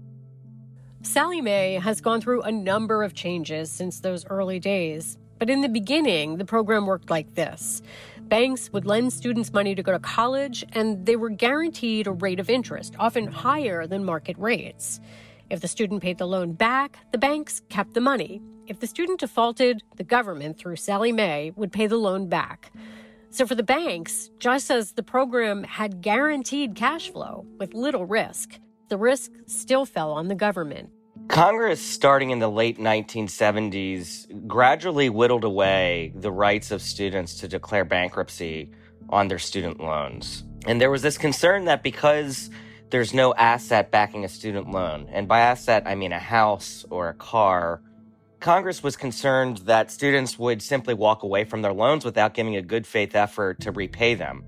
Sallie 1.07 1.39
Mae 1.39 1.75
has 1.75 2.01
gone 2.01 2.19
through 2.19 2.41
a 2.41 2.51
number 2.51 3.01
of 3.01 3.13
changes 3.13 3.71
since 3.71 4.01
those 4.01 4.25
early 4.25 4.59
days. 4.59 5.17
But 5.39 5.49
in 5.49 5.61
the 5.61 5.69
beginning, 5.69 6.35
the 6.35 6.43
program 6.43 6.85
worked 6.85 7.09
like 7.09 7.33
this 7.33 7.81
banks 8.23 8.73
would 8.73 8.85
lend 8.85 9.13
students 9.13 9.53
money 9.53 9.73
to 9.73 9.81
go 9.81 9.93
to 9.93 9.99
college, 9.99 10.65
and 10.73 11.05
they 11.05 11.15
were 11.15 11.29
guaranteed 11.29 12.07
a 12.07 12.11
rate 12.11 12.41
of 12.41 12.49
interest, 12.49 12.93
often 12.99 13.25
higher 13.25 13.87
than 13.87 14.03
market 14.03 14.37
rates. 14.37 14.99
If 15.49 15.61
the 15.61 15.69
student 15.69 16.01
paid 16.01 16.17
the 16.17 16.27
loan 16.27 16.51
back, 16.51 16.99
the 17.13 17.17
banks 17.17 17.61
kept 17.69 17.93
the 17.93 18.01
money. 18.01 18.41
If 18.67 18.81
the 18.81 18.87
student 18.87 19.21
defaulted, 19.21 19.83
the 19.95 20.03
government, 20.03 20.57
through 20.57 20.75
Sallie 20.75 21.13
Mae, 21.13 21.53
would 21.55 21.71
pay 21.71 21.87
the 21.87 21.95
loan 21.95 22.27
back. 22.27 22.73
So 23.29 23.47
for 23.47 23.55
the 23.55 23.63
banks, 23.63 24.29
Josh 24.39 24.63
says 24.63 24.91
the 24.91 25.03
program 25.03 25.63
had 25.63 26.01
guaranteed 26.01 26.75
cash 26.75 27.09
flow 27.09 27.45
with 27.59 27.73
little 27.73 28.05
risk. 28.05 28.59
The 28.89 28.97
risk 28.97 29.31
still 29.45 29.85
fell 29.85 30.11
on 30.11 30.27
the 30.27 30.35
government. 30.35 30.91
Congress, 31.27 31.81
starting 31.81 32.29
in 32.29 32.39
the 32.39 32.49
late 32.49 32.79
1970s, 32.79 34.47
gradually 34.47 35.09
whittled 35.09 35.43
away 35.43 36.13
the 36.15 36.31
rights 36.31 36.71
of 36.71 36.81
students 36.81 37.35
to 37.35 37.47
declare 37.47 37.83
bankruptcy 37.83 38.71
on 39.09 39.27
their 39.27 39.37
student 39.37 39.79
loans. 39.79 40.43
And 40.65 40.79
there 40.79 40.89
was 40.89 41.01
this 41.01 41.17
concern 41.17 41.65
that 41.65 41.83
because 41.83 42.49
there's 42.89 43.13
no 43.13 43.33
asset 43.33 43.91
backing 43.91 44.23
a 44.23 44.29
student 44.29 44.71
loan, 44.71 45.09
and 45.11 45.27
by 45.27 45.41
asset, 45.41 45.83
I 45.85 45.95
mean 45.95 46.13
a 46.13 46.19
house 46.19 46.85
or 46.89 47.09
a 47.09 47.13
car, 47.13 47.81
Congress 48.39 48.81
was 48.81 48.95
concerned 48.95 49.57
that 49.59 49.91
students 49.91 50.39
would 50.39 50.61
simply 50.61 50.93
walk 50.93 51.23
away 51.23 51.43
from 51.43 51.61
their 51.61 51.73
loans 51.73 52.05
without 52.05 52.33
giving 52.33 52.55
a 52.55 52.61
good 52.61 52.87
faith 52.87 53.15
effort 53.15 53.59
to 53.61 53.71
repay 53.71 54.15
them. 54.15 54.43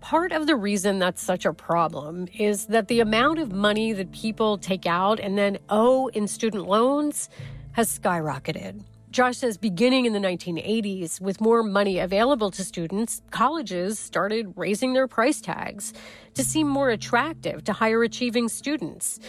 Part 0.00 0.32
of 0.32 0.46
the 0.46 0.56
reason 0.56 0.98
that's 0.98 1.22
such 1.22 1.44
a 1.44 1.52
problem 1.52 2.26
is 2.32 2.66
that 2.66 2.88
the 2.88 3.00
amount 3.00 3.38
of 3.38 3.52
money 3.52 3.92
that 3.92 4.12
people 4.12 4.56
take 4.56 4.86
out 4.86 5.20
and 5.20 5.36
then 5.36 5.58
owe 5.68 6.08
in 6.08 6.26
student 6.26 6.66
loans 6.66 7.28
has 7.72 7.98
skyrocketed. 7.98 8.82
Josh 9.10 9.38
says 9.38 9.58
beginning 9.58 10.06
in 10.06 10.12
the 10.12 10.18
1980s, 10.18 11.20
with 11.20 11.40
more 11.40 11.62
money 11.62 11.98
available 11.98 12.50
to 12.52 12.64
students, 12.64 13.22
colleges 13.30 13.98
started 13.98 14.54
raising 14.56 14.94
their 14.94 15.06
price 15.06 15.40
tags 15.40 15.92
to 16.34 16.44
seem 16.44 16.68
more 16.68 16.90
attractive 16.90 17.62
to 17.64 17.72
higher 17.72 18.02
achieving 18.02 18.48
students 18.48 19.20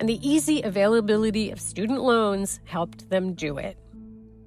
and 0.00 0.08
the 0.08 0.28
easy 0.28 0.62
availability 0.62 1.50
of 1.50 1.60
student 1.60 2.02
loans 2.02 2.60
helped 2.64 3.08
them 3.10 3.34
do 3.34 3.58
it. 3.58 3.76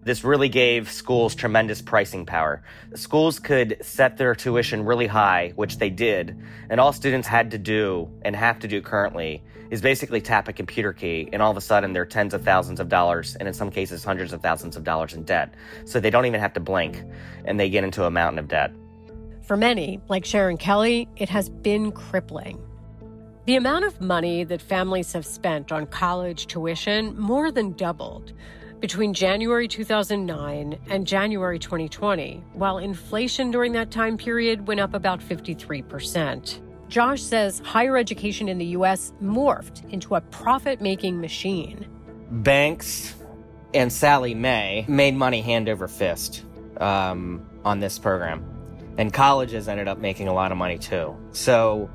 This 0.03 0.23
really 0.23 0.49
gave 0.49 0.91
schools 0.91 1.35
tremendous 1.35 1.79
pricing 1.79 2.25
power. 2.25 2.63
Schools 2.95 3.37
could 3.37 3.77
set 3.81 4.17
their 4.17 4.33
tuition 4.33 4.83
really 4.83 5.05
high, 5.05 5.53
which 5.55 5.77
they 5.77 5.91
did, 5.91 6.35
and 6.71 6.79
all 6.79 6.91
students 6.91 7.27
had 7.27 7.51
to 7.51 7.59
do 7.59 8.09
and 8.23 8.35
have 8.35 8.57
to 8.59 8.67
do 8.67 8.81
currently 8.81 9.43
is 9.69 9.79
basically 9.79 10.19
tap 10.19 10.47
a 10.47 10.53
computer 10.53 10.91
key, 10.91 11.29
and 11.31 11.41
all 11.41 11.51
of 11.51 11.55
a 11.55 11.61
sudden 11.61 11.93
they're 11.93 12.05
tens 12.05 12.33
of 12.33 12.43
thousands 12.43 12.79
of 12.79 12.89
dollars, 12.89 13.35
and 13.35 13.47
in 13.47 13.53
some 13.53 13.69
cases 13.69 14.03
hundreds 14.03 14.33
of 14.33 14.41
thousands 14.41 14.75
of 14.75 14.83
dollars 14.83 15.13
in 15.13 15.23
debt. 15.23 15.53
So 15.85 15.99
they 15.99 16.09
don't 16.09 16.25
even 16.25 16.39
have 16.39 16.53
to 16.53 16.59
blink, 16.59 17.01
and 17.45 17.59
they 17.59 17.69
get 17.69 17.83
into 17.83 18.03
a 18.03 18.11
mountain 18.11 18.39
of 18.39 18.47
debt. 18.47 18.73
For 19.43 19.55
many, 19.55 20.01
like 20.09 20.25
Sharon 20.25 20.57
Kelly, 20.57 21.07
it 21.15 21.29
has 21.29 21.47
been 21.47 21.91
crippling. 21.91 22.59
The 23.45 23.55
amount 23.55 23.85
of 23.85 24.01
money 24.01 24.43
that 24.45 24.61
families 24.61 25.13
have 25.13 25.25
spent 25.25 25.71
on 25.71 25.85
college 25.85 26.47
tuition 26.47 27.17
more 27.19 27.51
than 27.51 27.73
doubled 27.73 28.33
between 28.81 29.13
January 29.13 29.67
2009 29.67 30.77
and 30.89 31.05
January 31.07 31.59
2020, 31.59 32.43
while 32.53 32.79
inflation 32.79 33.51
during 33.51 33.71
that 33.73 33.91
time 33.91 34.17
period 34.17 34.67
went 34.67 34.79
up 34.79 34.95
about 34.95 35.21
53%. 35.21 36.59
Josh 36.89 37.21
says 37.21 37.59
higher 37.59 37.95
education 37.95 38.49
in 38.49 38.57
the 38.57 38.65
U.S. 38.65 39.13
morphed 39.23 39.87
into 39.91 40.15
a 40.15 40.21
profit 40.21 40.81
making 40.81 41.21
machine. 41.21 41.87
Banks 42.31 43.15
and 43.73 43.93
Sallie 43.93 44.33
Mae 44.33 44.83
made 44.89 45.15
money 45.15 45.41
hand 45.41 45.69
over 45.69 45.87
fist 45.87 46.43
um, 46.77 47.47
on 47.63 47.79
this 47.79 47.99
program. 47.99 48.43
And 48.97 49.13
colleges 49.13 49.69
ended 49.69 49.87
up 49.87 49.99
making 49.99 50.27
a 50.27 50.33
lot 50.33 50.51
of 50.51 50.57
money 50.57 50.77
too. 50.77 51.15
So 51.31 51.89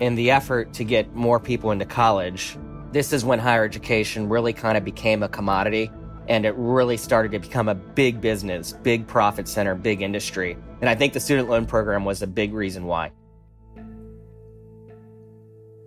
in 0.00 0.14
the 0.14 0.30
effort 0.30 0.72
to 0.74 0.84
get 0.84 1.14
more 1.14 1.40
people 1.40 1.72
into 1.72 1.84
college, 1.84 2.56
this 2.92 3.12
is 3.12 3.24
when 3.24 3.38
higher 3.38 3.64
education 3.64 4.28
really 4.28 4.54
kind 4.54 4.78
of 4.78 4.84
became 4.84 5.22
a 5.22 5.28
commodity 5.28 5.90
and 6.28 6.44
it 6.44 6.54
really 6.56 6.96
started 6.96 7.32
to 7.32 7.38
become 7.38 7.68
a 7.68 7.74
big 7.74 8.20
business, 8.20 8.74
big 8.82 9.06
profit 9.06 9.48
center, 9.48 9.74
big 9.74 10.02
industry. 10.02 10.56
And 10.80 10.88
I 10.88 10.94
think 10.94 11.12
the 11.12 11.20
student 11.20 11.48
loan 11.48 11.66
program 11.66 12.04
was 12.04 12.22
a 12.22 12.26
big 12.26 12.52
reason 12.52 12.84
why. 12.84 13.10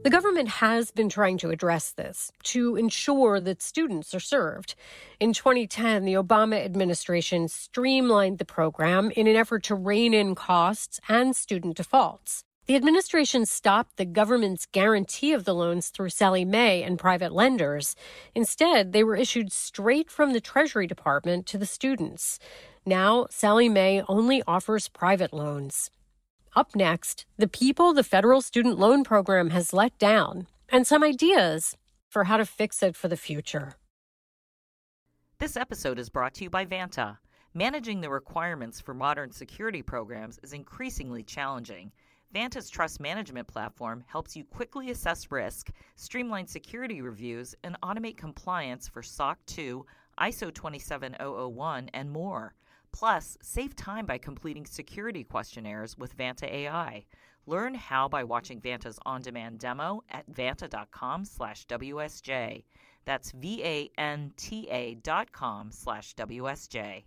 The 0.04 0.10
government 0.10 0.50
has 0.50 0.90
been 0.90 1.10
trying 1.10 1.38
to 1.40 1.52
address 1.52 1.92
this 1.92 2.32
to 2.46 2.76
ensure 2.76 3.40
that 3.40 3.62
students 3.62 4.16
are 4.16 4.20
served. 4.20 4.74
In 5.20 5.32
2010, 5.32 6.06
the 6.06 6.16
Obama 6.16 6.66
administration 6.66 7.48
streamlined 7.48 8.40
the 8.40 8.46
program 8.46 9.12
in 9.12 9.28
an 9.28 9.36
effort 9.36 9.62
to 9.66 9.76
rein 9.76 10.16
in 10.16 10.34
costs 10.34 11.00
and 11.08 11.36
student 11.36 11.78
defaults. 11.78 12.44
The 12.72 12.78
administration 12.78 13.46
stopped 13.46 13.98
the 13.98 14.06
government's 14.06 14.66
guarantee 14.66 15.34
of 15.34 15.44
the 15.44 15.54
loans 15.54 15.90
through 15.90 16.12
Sallie 16.12 16.46
Mae 16.46 16.82
and 16.84 16.98
private 16.98 17.34
lenders. 17.34 17.98
Instead, 18.34 18.94
they 18.94 19.04
were 19.04 19.18
issued 19.18 19.52
straight 19.52 20.10
from 20.10 20.32
the 20.32 20.40
Treasury 20.40 20.88
Department 20.88 21.46
to 21.48 21.58
the 21.58 21.66
students. 21.66 22.40
Now, 22.86 23.28
Sallie 23.30 23.68
Mae 23.68 24.04
only 24.08 24.42
offers 24.48 24.88
private 24.88 25.34
loans. 25.34 25.92
Up 26.56 26.74
next, 26.74 27.26
the 27.38 27.50
people 27.50 27.92
the 27.92 28.06
federal 28.06 28.42
student 28.42 28.80
loan 28.80 29.04
program 29.04 29.50
has 29.50 29.74
let 29.74 30.00
down 30.00 30.48
and 30.70 30.88
some 30.88 31.04
ideas 31.04 31.76
for 32.08 32.24
how 32.24 32.38
to 32.38 32.46
fix 32.46 32.82
it 32.82 32.96
for 32.96 33.10
the 33.10 33.18
future. 33.18 33.76
This 35.40 35.58
episode 35.58 36.00
is 36.00 36.08
brought 36.08 36.36
to 36.36 36.46
you 36.46 36.50
by 36.50 36.66
Vanta. 36.66 37.18
Managing 37.54 38.00
the 38.00 38.10
requirements 38.10 38.80
for 38.80 38.94
modern 38.94 39.32
security 39.32 39.82
programs 39.82 40.40
is 40.42 40.54
increasingly 40.54 41.22
challenging. 41.22 41.92
Vanta's 42.34 42.70
trust 42.70 43.02
management 43.02 43.48
platform 43.48 44.04
helps 44.08 44.38
you 44.38 44.46
quickly 44.46 44.92
assess 44.92 45.32
risk, 45.32 45.72
streamline 45.98 46.48
security 46.48 47.02
reviews, 47.02 47.54
and 47.64 47.76
automate 47.82 48.16
compliance 48.18 48.88
for 48.88 49.04
SOC 49.04 49.38
2, 49.48 49.86
ISO 50.20 50.54
27001, 50.54 51.90
and 51.94 52.10
more. 52.10 52.56
Plus, 52.94 53.38
save 53.42 53.76
time 53.76 54.06
by 54.06 54.18
completing 54.18 54.66
security 54.66 55.26
questionnaires 55.26 55.98
with 55.98 56.18
Vanta 56.18 56.50
AI. 56.50 57.06
Learn 57.48 57.74
how 57.74 58.08
by 58.08 58.24
watching 58.24 58.62
Vanta's 58.62 59.00
on-demand 59.06 59.60
demo 59.60 60.04
at 60.10 60.30
vanta.com/wsj. 60.32 62.64
That's 63.04 63.32
V-A-N-T-A 63.32 64.96
dot 64.96 65.32
com 65.32 65.72
slash 65.72 66.14
WSJ. 66.16 67.04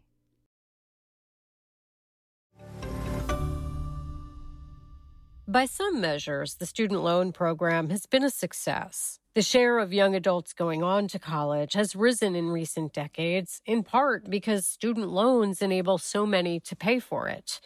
By 5.47 5.67
some 5.67 6.01
measures, 6.01 6.55
the 6.55 6.65
student 6.65 7.03
loan 7.03 7.31
program 7.31 7.91
has 7.91 8.07
been 8.07 8.25
a 8.25 8.31
success. 8.31 9.21
The 9.35 9.43
share 9.43 9.79
of 9.79 9.93
young 9.93 10.15
adults 10.15 10.55
going 10.55 10.83
on 10.83 11.07
to 11.09 11.19
college 11.19 11.75
has 11.75 11.95
risen 11.95 12.35
in 12.35 12.49
recent 12.49 12.95
decades, 12.95 13.61
in 13.67 13.83
part 13.83 14.31
because 14.31 14.65
student 14.65 15.11
loans 15.11 15.61
enable 15.61 15.99
so 15.99 16.25
many 16.25 16.61
to 16.61 16.75
pay 16.75 16.99
for 16.99 17.29
it. 17.29 17.61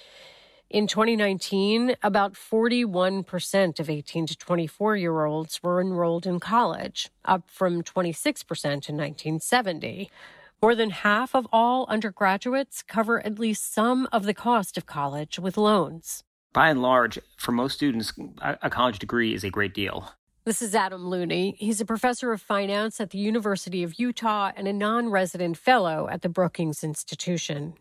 In 0.69 0.89
2019, 0.89 1.95
about 2.03 2.33
41% 2.33 3.79
of 3.79 3.89
18 3.89 4.27
to 4.27 4.37
24 4.37 4.97
year 4.97 5.25
olds 5.25 5.63
were 5.63 5.81
enrolled 5.81 6.27
in 6.27 6.41
college, 6.41 7.11
up 7.25 7.49
from 7.49 7.85
26% 7.85 8.65
in 8.65 8.97
1970. 8.97 10.11
More 10.61 10.75
than 10.75 10.91
half 10.91 11.33
of 11.33 11.47
all 11.53 11.87
undergraduates 11.89 12.83
cover 12.83 13.25
at 13.25 13.39
least 13.39 13.73
some 13.73 14.09
of 14.11 14.25
the 14.25 14.35
cost 14.35 14.77
of 14.77 14.85
college 14.85 15.39
with 15.39 15.57
loans. 15.57 16.25
By 16.53 16.71
and 16.71 16.81
large, 16.81 17.19
for 17.37 17.53
most 17.53 17.75
students, 17.75 18.13
a 18.41 18.71
college 18.71 18.99
degree 18.99 19.35
is 19.35 19.45
a 19.45 19.51
great 19.51 19.75
deal. 19.75 20.11
This 20.45 20.63
is 20.63 20.75
Adam 20.75 21.07
Looney. 21.07 21.55
He's 21.59 21.79
a 21.81 21.85
professor 21.85 22.33
of 22.33 22.41
finance 22.41 23.01
at 23.01 23.11
the 23.11 23.19
University 23.19 23.83
of 23.83 23.99
Utah 23.99 24.51
and 24.57 24.67
a 24.67 24.73
non 24.73 25.11
resident 25.11 25.59
fellow 25.59 26.09
at 26.11 26.23
the 26.23 26.31
Brookings 26.31 26.83
Institution. 26.83 27.75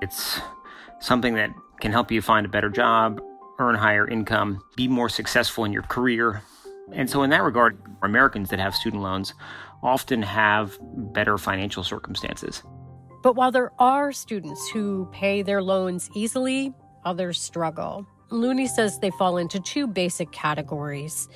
It's 0.00 0.40
something 1.00 1.34
that 1.34 1.50
can 1.80 1.90
help 1.90 2.12
you 2.12 2.22
find 2.22 2.46
a 2.46 2.48
better 2.48 2.70
job, 2.70 3.20
earn 3.58 3.74
higher 3.74 4.08
income, 4.08 4.62
be 4.76 4.86
more 4.86 5.08
successful 5.08 5.64
in 5.64 5.72
your 5.72 5.82
career. 5.82 6.42
And 6.92 7.10
so, 7.10 7.24
in 7.24 7.30
that 7.30 7.42
regard, 7.42 7.76
Americans 8.02 8.50
that 8.50 8.60
have 8.60 8.76
student 8.76 9.02
loans 9.02 9.34
often 9.82 10.22
have 10.22 10.78
better 10.80 11.38
financial 11.38 11.82
circumstances. 11.82 12.62
But 13.24 13.34
while 13.34 13.50
there 13.50 13.72
are 13.80 14.12
students 14.12 14.68
who 14.68 15.08
pay 15.12 15.42
their 15.42 15.62
loans 15.62 16.08
easily, 16.14 16.72
others 17.04 17.40
struggle. 17.40 18.06
Looney 18.30 18.66
says 18.66 18.98
they 18.98 19.10
fall 19.10 19.36
into 19.36 19.60
two 19.60 19.86
basic 19.86 20.32
categories. 20.32 21.28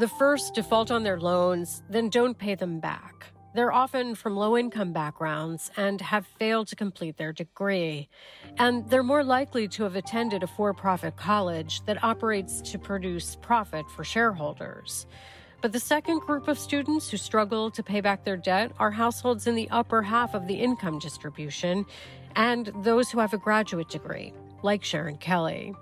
The 0.00 0.08
first 0.08 0.54
default 0.54 0.90
on 0.90 1.04
their 1.04 1.20
loans, 1.20 1.82
then 1.88 2.08
don't 2.08 2.36
pay 2.36 2.54
them 2.56 2.80
back. 2.80 3.32
They're 3.54 3.72
often 3.72 4.16
from 4.16 4.36
low 4.36 4.58
income 4.58 4.92
backgrounds 4.92 5.70
and 5.76 6.00
have 6.00 6.26
failed 6.26 6.66
to 6.68 6.76
complete 6.76 7.16
their 7.16 7.32
degree. 7.32 8.08
And 8.58 8.90
they're 8.90 9.04
more 9.04 9.22
likely 9.22 9.68
to 9.68 9.84
have 9.84 9.94
attended 9.94 10.42
a 10.42 10.48
for 10.48 10.74
profit 10.74 11.16
college 11.16 11.84
that 11.86 12.02
operates 12.02 12.60
to 12.72 12.78
produce 12.80 13.36
profit 13.36 13.88
for 13.88 14.02
shareholders. 14.02 15.06
But 15.60 15.70
the 15.70 15.78
second 15.78 16.22
group 16.22 16.48
of 16.48 16.58
students 16.58 17.08
who 17.08 17.16
struggle 17.16 17.70
to 17.70 17.82
pay 17.82 18.00
back 18.00 18.24
their 18.24 18.36
debt 18.36 18.72
are 18.80 18.90
households 18.90 19.46
in 19.46 19.54
the 19.54 19.70
upper 19.70 20.02
half 20.02 20.34
of 20.34 20.48
the 20.48 20.54
income 20.54 20.98
distribution 20.98 21.86
and 22.34 22.72
those 22.82 23.08
who 23.10 23.20
have 23.20 23.32
a 23.32 23.38
graduate 23.38 23.88
degree, 23.88 24.32
like 24.64 24.82
Sharon 24.82 25.18
Kelly. 25.18 25.74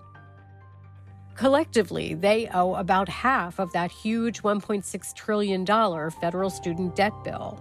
Collectively, 1.35 2.15
they 2.15 2.49
owe 2.53 2.75
about 2.75 3.09
half 3.09 3.59
of 3.59 3.73
that 3.73 3.90
huge 3.90 4.42
$1.6 4.42 5.14
trillion 5.14 5.64
federal 6.11 6.51
student 6.51 6.95
debt 6.95 7.14
bill. 7.25 7.59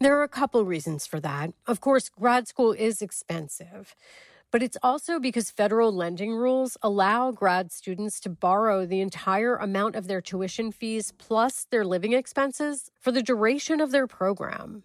There 0.00 0.16
are 0.16 0.22
a 0.22 0.28
couple 0.28 0.64
reasons 0.64 1.06
for 1.06 1.18
that. 1.20 1.52
Of 1.66 1.80
course, 1.80 2.08
grad 2.08 2.46
school 2.46 2.72
is 2.72 3.02
expensive, 3.02 3.96
but 4.52 4.62
it's 4.62 4.76
also 4.80 5.18
because 5.18 5.50
federal 5.50 5.92
lending 5.92 6.36
rules 6.36 6.76
allow 6.82 7.32
grad 7.32 7.72
students 7.72 8.20
to 8.20 8.28
borrow 8.28 8.86
the 8.86 9.00
entire 9.00 9.56
amount 9.56 9.96
of 9.96 10.06
their 10.06 10.20
tuition 10.20 10.70
fees 10.70 11.12
plus 11.18 11.66
their 11.70 11.84
living 11.84 12.12
expenses 12.12 12.92
for 13.00 13.10
the 13.10 13.22
duration 13.22 13.80
of 13.80 13.90
their 13.90 14.06
program. 14.06 14.84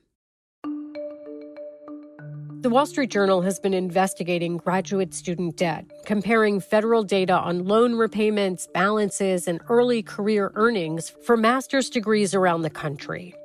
The 2.63 2.69
Wall 2.69 2.85
Street 2.85 3.11
Journal 3.11 3.41
has 3.41 3.59
been 3.59 3.73
investigating 3.73 4.55
graduate 4.55 5.13
student 5.13 5.57
debt, 5.57 5.83
comparing 6.05 6.61
federal 6.61 7.03
data 7.03 7.33
on 7.33 7.65
loan 7.65 7.95
repayments, 7.95 8.69
balances, 8.73 9.49
and 9.49 9.59
early 9.67 10.01
career 10.01 10.49
earnings 10.55 11.09
for 11.09 11.35
master's 11.35 11.89
degrees 11.89 12.33
around 12.33 12.61
the 12.61 12.69
country. 12.69 13.35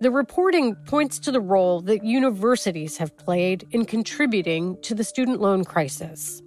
The 0.00 0.12
reporting 0.12 0.76
points 0.86 1.18
to 1.18 1.32
the 1.32 1.40
role 1.40 1.80
that 1.80 2.04
universities 2.04 2.98
have 2.98 3.16
played 3.16 3.66
in 3.72 3.84
contributing 3.84 4.80
to 4.82 4.94
the 4.94 5.02
student 5.02 5.40
loan 5.40 5.64
crisis. 5.64 6.40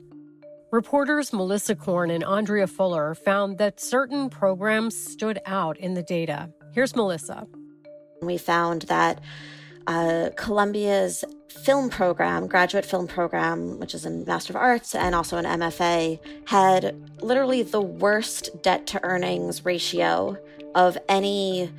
Reporters 0.72 1.34
Melissa 1.34 1.76
Korn 1.76 2.10
and 2.10 2.24
Andrea 2.24 2.67
Fuller 2.67 3.13
found 3.13 3.58
that 3.58 3.82
certain 3.82 4.30
programs 4.30 4.96
stood 4.96 5.41
out 5.46 5.78
in 5.80 5.96
the 5.96 6.04
data. 6.04 6.50
Here's 6.72 6.96
Melissa. 6.96 7.46
We 8.22 8.38
found 8.38 8.84
that 8.84 9.20
uh, 9.88 10.30
Columbia's 10.36 11.24
film 11.50 11.89
program, 11.89 12.48
graduate 12.48 12.86
film 12.86 13.08
program, 13.08 13.80
which 13.80 13.94
is 13.94 14.06
a 14.06 14.10
Master 14.10 14.54
of 14.54 14.58
Arts 14.58 14.96
and 14.96 15.13
also 15.13 15.38
an 15.38 15.46
MFA, 15.46 16.20
had 16.48 16.96
literally 17.22 17.63
the 17.63 17.82
worst 17.82 18.50
debt 18.62 18.88
to 18.88 19.04
earnings 19.04 19.65
ratio 19.65 20.38
of 20.76 20.98
any 21.10 21.70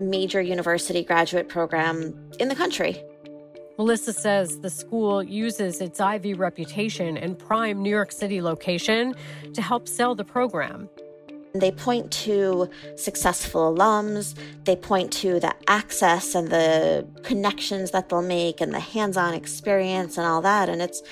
major 0.00 0.40
university 0.40 1.04
graduate 1.04 1.48
program 1.48 2.14
in 2.40 2.48
the 2.48 2.56
country. 2.56 3.02
Melissa 3.78 4.12
says 4.12 4.60
the 4.60 4.70
school 4.70 5.22
uses 5.22 5.80
its 5.80 6.00
Ivy 6.00 6.34
reputation 6.34 7.16
and 7.16 7.38
prime 7.38 7.82
New 7.82 7.90
York 7.90 8.12
City 8.12 8.42
location 8.42 9.14
to 9.54 9.62
help 9.62 9.88
sell 9.88 10.14
the 10.14 10.24
program. 10.24 10.88
They 11.54 11.70
point 11.70 12.10
to 12.24 12.70
successful 12.96 13.74
alums, 13.74 14.34
they 14.64 14.74
point 14.74 15.12
to 15.14 15.38
the 15.38 15.54
access 15.68 16.34
and 16.34 16.48
the 16.48 17.06
connections 17.22 17.90
that 17.90 18.08
they'll 18.08 18.22
make 18.22 18.62
and 18.62 18.72
the 18.72 18.80
hands-on 18.80 19.34
experience 19.34 20.16
and 20.16 20.26
all 20.26 20.40
that. 20.42 20.68
And 20.70 20.80
it's 20.80 21.02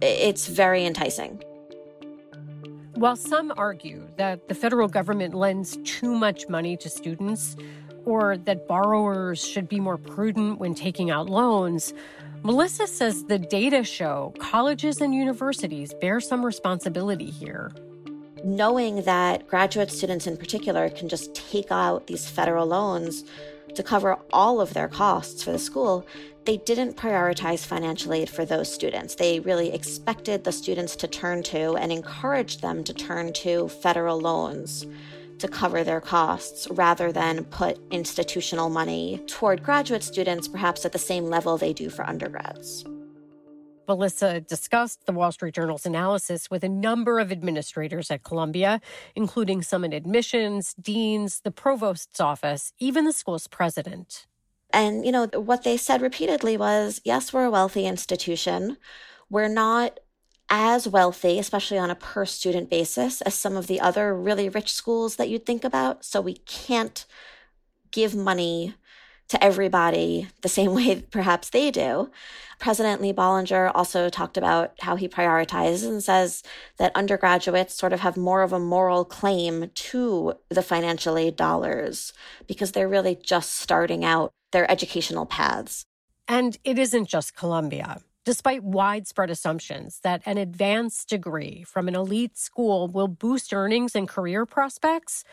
it's 0.00 0.46
very 0.46 0.84
enticing. 0.84 1.42
While 2.94 3.16
some 3.16 3.52
argue 3.56 4.08
that 4.16 4.48
the 4.48 4.54
federal 4.54 4.88
government 4.88 5.32
lends 5.32 5.78
too 5.84 6.14
much 6.14 6.48
money 6.48 6.76
to 6.78 6.88
students 6.90 7.56
or 8.04 8.36
that 8.38 8.68
borrowers 8.68 9.44
should 9.44 9.68
be 9.68 9.80
more 9.80 9.96
prudent 9.96 10.58
when 10.58 10.74
taking 10.74 11.10
out 11.10 11.28
loans, 11.28 11.94
Melissa 12.42 12.86
says 12.86 13.24
the 13.24 13.38
data 13.38 13.84
show 13.84 14.34
colleges 14.38 15.00
and 15.00 15.14
universities 15.14 15.94
bear 16.00 16.20
some 16.20 16.44
responsibility 16.44 17.30
here 17.30 17.72
knowing 18.44 19.02
that 19.02 19.46
graduate 19.48 19.90
students 19.90 20.26
in 20.26 20.36
particular 20.36 20.88
can 20.90 21.08
just 21.08 21.34
take 21.34 21.70
out 21.70 22.06
these 22.06 22.28
federal 22.28 22.66
loans 22.66 23.24
to 23.74 23.82
cover 23.82 24.18
all 24.32 24.60
of 24.60 24.74
their 24.74 24.88
costs 24.88 25.42
for 25.42 25.52
the 25.52 25.58
school, 25.58 26.06
they 26.44 26.56
didn't 26.56 26.96
prioritize 26.96 27.66
financial 27.66 28.12
aid 28.12 28.30
for 28.30 28.44
those 28.44 28.72
students. 28.72 29.14
They 29.14 29.40
really 29.40 29.72
expected 29.72 30.44
the 30.44 30.52
students 30.52 30.96
to 30.96 31.06
turn 31.06 31.42
to 31.44 31.76
and 31.76 31.92
encouraged 31.92 32.62
them 32.62 32.84
to 32.84 32.94
turn 32.94 33.32
to 33.34 33.68
federal 33.68 34.18
loans 34.18 34.86
to 35.38 35.48
cover 35.48 35.84
their 35.84 36.00
costs 36.00 36.66
rather 36.70 37.12
than 37.12 37.44
put 37.44 37.78
institutional 37.90 38.70
money 38.70 39.22
toward 39.26 39.62
graduate 39.62 40.02
students, 40.02 40.48
perhaps 40.48 40.84
at 40.84 40.92
the 40.92 40.98
same 40.98 41.26
level 41.26 41.56
they 41.56 41.72
do 41.72 41.90
for 41.90 42.04
undergrads. 42.08 42.84
Melissa 43.88 44.40
discussed 44.40 45.06
the 45.06 45.12
Wall 45.12 45.32
Street 45.32 45.54
Journal's 45.54 45.86
analysis 45.86 46.50
with 46.50 46.62
a 46.62 46.68
number 46.68 47.18
of 47.18 47.32
administrators 47.32 48.10
at 48.10 48.22
Columbia, 48.22 48.80
including 49.16 49.62
some 49.62 49.84
in 49.84 49.92
admissions, 49.92 50.74
deans, 50.74 51.40
the 51.40 51.50
provost's 51.50 52.20
office, 52.20 52.72
even 52.78 53.04
the 53.04 53.12
school's 53.12 53.48
president. 53.48 54.26
And, 54.70 55.06
you 55.06 55.12
know, 55.12 55.26
what 55.34 55.64
they 55.64 55.78
said 55.78 56.02
repeatedly 56.02 56.58
was 56.58 57.00
yes, 57.04 57.32
we're 57.32 57.46
a 57.46 57.50
wealthy 57.50 57.86
institution. 57.86 58.76
We're 59.30 59.48
not 59.48 59.98
as 60.50 60.86
wealthy, 60.86 61.38
especially 61.38 61.78
on 61.78 61.90
a 61.90 61.94
per 61.94 62.24
student 62.24 62.70
basis, 62.70 63.20
as 63.22 63.34
some 63.34 63.56
of 63.56 63.66
the 63.66 63.80
other 63.80 64.14
really 64.14 64.48
rich 64.48 64.72
schools 64.72 65.16
that 65.16 65.28
you'd 65.28 65.46
think 65.46 65.64
about. 65.64 66.04
So 66.04 66.20
we 66.20 66.34
can't 66.34 67.04
give 67.90 68.14
money 68.14 68.74
to 69.28 69.42
everybody 69.42 70.28
the 70.42 70.48
same 70.48 70.74
way 70.74 71.02
perhaps 71.10 71.50
they 71.50 71.70
do. 71.70 72.10
President 72.58 73.00
Lee 73.00 73.12
Bollinger 73.12 73.70
also 73.74 74.08
talked 74.08 74.36
about 74.36 74.72
how 74.80 74.96
he 74.96 75.08
prioritizes 75.08 75.86
and 75.86 76.02
says 76.02 76.42
that 76.78 76.96
undergraduates 76.96 77.74
sort 77.74 77.92
of 77.92 78.00
have 78.00 78.16
more 78.16 78.42
of 78.42 78.52
a 78.52 78.58
moral 78.58 79.04
claim 79.04 79.70
to 79.74 80.34
the 80.48 80.62
financial 80.62 81.16
aid 81.16 81.36
dollars 81.36 82.12
because 82.48 82.72
they're 82.72 82.88
really 82.88 83.14
just 83.14 83.54
starting 83.54 84.04
out 84.04 84.32
their 84.50 84.68
educational 84.70 85.26
paths. 85.26 85.84
And 86.26 86.58
it 86.64 86.78
isn't 86.78 87.08
just 87.08 87.36
Columbia. 87.36 88.00
Despite 88.24 88.62
widespread 88.62 89.30
assumptions 89.30 90.00
that 90.00 90.20
an 90.26 90.36
advanced 90.36 91.08
degree 91.08 91.62
from 91.62 91.88
an 91.88 91.94
elite 91.94 92.36
school 92.36 92.88
will 92.88 93.08
boost 93.08 93.54
earnings 93.54 93.94
and 93.94 94.06
career 94.06 94.44
prospects, 94.44 95.24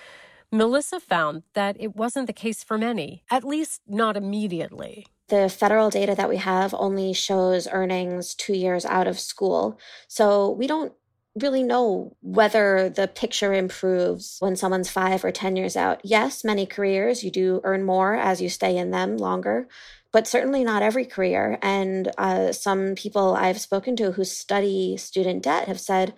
Melissa 0.52 1.00
found 1.00 1.44
that 1.54 1.76
it 1.80 1.96
wasn't 1.96 2.28
the 2.28 2.34
case 2.34 2.64
for 2.64 2.78
many, 2.78 3.24
at 3.30 3.44
least 3.44 3.82
not 3.88 4.18
immediately. 4.18 5.08
The 5.28 5.50
federal 5.50 5.90
data 5.90 6.14
that 6.16 6.30
we 6.30 6.38
have 6.38 6.74
only 6.78 7.14
shows 7.14 7.68
earnings 7.72 8.36
two 8.36 8.54
years 8.54 8.86
out 8.86 9.08
of 9.08 9.20
school. 9.20 9.80
So 10.08 10.52
we 10.52 10.68
don't 10.68 10.94
really 11.36 11.64
know 11.64 12.16
whether 12.22 12.90
the 12.90 13.08
picture 13.08 13.54
improves 13.54 14.38
when 14.40 14.56
someone's 14.56 14.90
five 14.90 15.26
or 15.26 15.32
10 15.32 15.56
years 15.56 15.76
out. 15.76 16.00
Yes, 16.04 16.44
many 16.44 16.66
careers, 16.66 17.24
you 17.24 17.32
do 17.32 17.60
earn 17.64 17.84
more 17.84 18.16
as 18.16 18.42
you 18.42 18.50
stay 18.50 18.78
in 18.78 18.92
them 18.92 19.18
longer, 19.18 19.68
but 20.14 20.28
certainly 20.28 20.64
not 20.64 20.82
every 20.82 21.06
career. 21.06 21.60
And 21.62 22.10
uh, 22.18 22.54
some 22.54 22.96
people 22.96 23.36
I've 23.36 23.60
spoken 23.60 23.98
to 23.98 24.14
who 24.14 24.24
study 24.24 24.96
student 24.96 25.44
debt 25.44 25.68
have 25.68 25.80
said 25.80 26.14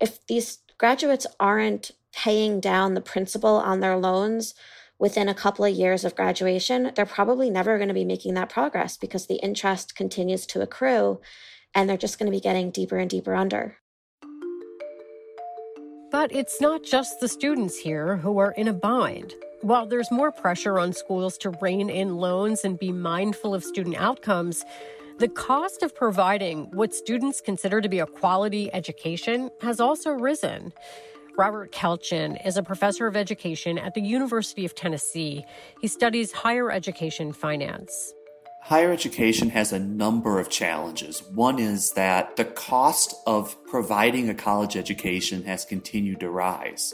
if 0.00 0.26
these 0.26 0.58
graduates 0.78 1.26
aren't 1.38 1.90
paying 2.12 2.60
down 2.60 2.94
the 2.94 3.00
principal 3.00 3.56
on 3.56 3.80
their 3.80 3.96
loans 3.96 4.54
within 4.98 5.28
a 5.28 5.34
couple 5.34 5.64
of 5.64 5.74
years 5.74 6.04
of 6.04 6.14
graduation, 6.14 6.92
they're 6.94 7.04
probably 7.04 7.50
never 7.50 7.76
going 7.76 7.88
to 7.88 7.94
be 7.94 8.04
making 8.04 8.34
that 8.34 8.48
progress 8.48 8.96
because 8.96 9.26
the 9.26 9.36
interest 9.36 9.96
continues 9.96 10.46
to 10.46 10.60
accrue 10.60 11.20
and 11.74 11.88
they're 11.88 11.96
just 11.96 12.18
going 12.18 12.30
to 12.30 12.36
be 12.36 12.40
getting 12.40 12.70
deeper 12.70 12.98
and 12.98 13.10
deeper 13.10 13.34
under. 13.34 13.78
But 16.10 16.30
it's 16.30 16.60
not 16.60 16.84
just 16.84 17.20
the 17.20 17.28
students 17.28 17.78
here 17.78 18.18
who 18.18 18.38
are 18.38 18.52
in 18.52 18.68
a 18.68 18.72
bind. 18.72 19.34
While 19.62 19.86
there's 19.86 20.10
more 20.10 20.30
pressure 20.30 20.78
on 20.78 20.92
schools 20.92 21.38
to 21.38 21.50
rein 21.62 21.88
in 21.88 22.16
loans 22.16 22.64
and 22.64 22.78
be 22.78 22.92
mindful 22.92 23.54
of 23.54 23.64
student 23.64 23.96
outcomes, 23.96 24.64
the 25.18 25.28
cost 25.28 25.82
of 25.82 25.94
providing 25.94 26.70
what 26.72 26.94
students 26.94 27.40
consider 27.40 27.80
to 27.80 27.88
be 27.88 28.00
a 28.00 28.06
quality 28.06 28.72
education 28.74 29.50
has 29.62 29.80
also 29.80 30.10
risen. 30.10 30.72
Robert 31.38 31.72
Kelchen 31.72 32.36
is 32.46 32.58
a 32.58 32.62
professor 32.62 33.06
of 33.06 33.16
education 33.16 33.78
at 33.78 33.94
the 33.94 34.02
University 34.02 34.66
of 34.66 34.74
Tennessee. 34.74 35.46
He 35.80 35.88
studies 35.88 36.30
higher 36.30 36.70
education 36.70 37.32
finance. 37.32 38.12
Higher 38.60 38.92
education 38.92 39.48
has 39.50 39.72
a 39.72 39.78
number 39.78 40.38
of 40.38 40.50
challenges. 40.50 41.22
One 41.34 41.58
is 41.58 41.92
that 41.92 42.36
the 42.36 42.44
cost 42.44 43.14
of 43.26 43.56
providing 43.64 44.28
a 44.28 44.34
college 44.34 44.76
education 44.76 45.44
has 45.44 45.64
continued 45.64 46.20
to 46.20 46.30
rise. 46.30 46.92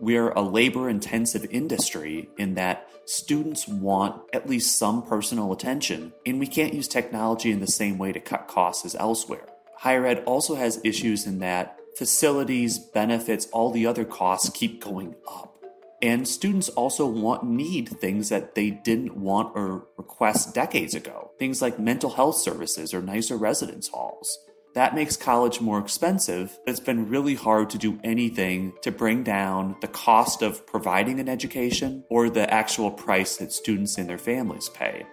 We're 0.00 0.30
a 0.30 0.42
labor 0.42 0.90
intensive 0.90 1.46
industry 1.50 2.28
in 2.36 2.54
that 2.54 2.88
students 3.06 3.66
want 3.66 4.22
at 4.34 4.48
least 4.48 4.76
some 4.76 5.02
personal 5.02 5.50
attention, 5.50 6.12
and 6.26 6.38
we 6.38 6.46
can't 6.46 6.74
use 6.74 6.88
technology 6.88 7.50
in 7.50 7.60
the 7.60 7.66
same 7.66 7.96
way 7.96 8.12
to 8.12 8.20
cut 8.20 8.48
costs 8.48 8.84
as 8.84 8.94
elsewhere. 8.94 9.46
Higher 9.78 10.06
ed 10.06 10.24
also 10.24 10.56
has 10.56 10.80
issues 10.84 11.26
in 11.26 11.38
that 11.38 11.77
facilities, 11.98 12.78
benefits, 12.78 13.46
all 13.46 13.72
the 13.72 13.84
other 13.84 14.04
costs 14.04 14.50
keep 14.50 14.80
going 14.80 15.16
up. 15.28 15.56
And 16.00 16.28
students 16.28 16.68
also 16.68 17.04
want 17.08 17.42
need 17.42 17.88
things 17.88 18.28
that 18.28 18.54
they 18.54 18.70
didn't 18.70 19.16
want 19.16 19.56
or 19.56 19.88
request 19.96 20.54
decades 20.54 20.94
ago. 20.94 21.32
Things 21.40 21.60
like 21.60 21.80
mental 21.80 22.10
health 22.10 22.36
services 22.36 22.94
or 22.94 23.02
nicer 23.02 23.36
residence 23.36 23.88
halls. 23.88 24.38
That 24.74 24.94
makes 24.94 25.16
college 25.16 25.60
more 25.60 25.80
expensive. 25.80 26.56
It's 26.68 26.78
been 26.78 27.08
really 27.08 27.34
hard 27.34 27.68
to 27.70 27.78
do 27.78 27.98
anything 28.04 28.74
to 28.82 28.92
bring 28.92 29.24
down 29.24 29.74
the 29.80 29.88
cost 29.88 30.40
of 30.40 30.64
providing 30.68 31.18
an 31.18 31.28
education 31.28 32.04
or 32.08 32.30
the 32.30 32.48
actual 32.54 32.92
price 32.92 33.38
that 33.38 33.52
students 33.52 33.98
and 33.98 34.08
their 34.08 34.18
families 34.18 34.68
pay. 34.68 35.04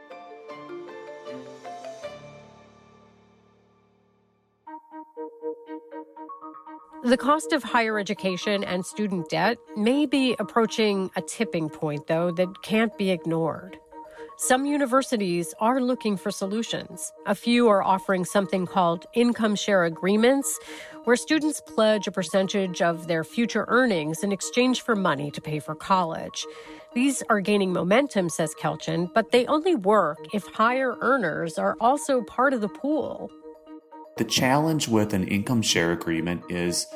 The 7.03 7.17
cost 7.17 7.53
of 7.53 7.61
higher 7.63 7.99
education 7.99 8.63
and 8.63 8.85
student 8.85 9.29
debt 9.29 9.57
may 9.77 10.05
be 10.05 10.35
approaching 10.39 11.11
a 11.15 11.21
tipping 11.21 11.69
point, 11.69 12.07
though, 12.07 12.31
that 12.31 12.63
can't 12.63 12.97
be 12.97 13.11
ignored. 13.11 13.77
Some 14.37 14.65
universities 14.65 15.53
are 15.59 15.79
looking 15.79 16.17
for 16.17 16.29
solutions. 16.29 17.13
A 17.25 17.35
few 17.35 17.69
are 17.69 17.81
offering 17.81 18.25
something 18.25 18.65
called 18.65 19.05
income 19.13 19.55
share 19.55 19.85
agreements, 19.85 20.59
where 21.05 21.15
students 21.15 21.61
pledge 21.61 22.07
a 22.07 22.11
percentage 22.11 22.81
of 22.81 23.07
their 23.07 23.23
future 23.23 23.65
earnings 23.69 24.23
in 24.23 24.33
exchange 24.33 24.81
for 24.81 24.95
money 24.95 25.31
to 25.31 25.39
pay 25.39 25.59
for 25.59 25.73
college. 25.73 26.45
These 26.93 27.23
are 27.29 27.39
gaining 27.39 27.71
momentum, 27.71 28.27
says 28.29 28.53
Kelchen, 28.59 29.13
but 29.13 29.31
they 29.31 29.45
only 29.45 29.75
work 29.75 30.17
if 30.33 30.45
higher 30.47 30.97
earners 30.99 31.57
are 31.57 31.77
also 31.79 32.21
part 32.23 32.53
of 32.53 32.61
the 32.61 32.67
pool. 32.69 33.31
The 34.17 34.23
challenge 34.23 34.87
with 34.87 35.13
an 35.13 35.27
income 35.27 35.61
share 35.61 35.91
agreement 35.91 36.43
is 36.49 36.87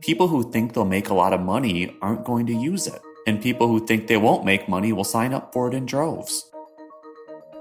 people 0.00 0.28
who 0.28 0.50
think 0.52 0.74
they'll 0.74 0.84
make 0.84 1.08
a 1.08 1.14
lot 1.14 1.32
of 1.32 1.40
money 1.40 1.96
aren't 2.02 2.26
going 2.26 2.44
to 2.48 2.52
use 2.52 2.86
it. 2.86 3.00
And 3.26 3.40
people 3.42 3.66
who 3.68 3.86
think 3.86 4.08
they 4.08 4.18
won't 4.18 4.44
make 4.44 4.68
money 4.68 4.92
will 4.92 5.02
sign 5.02 5.32
up 5.32 5.54
for 5.54 5.68
it 5.68 5.74
in 5.74 5.86
droves. 5.86 6.50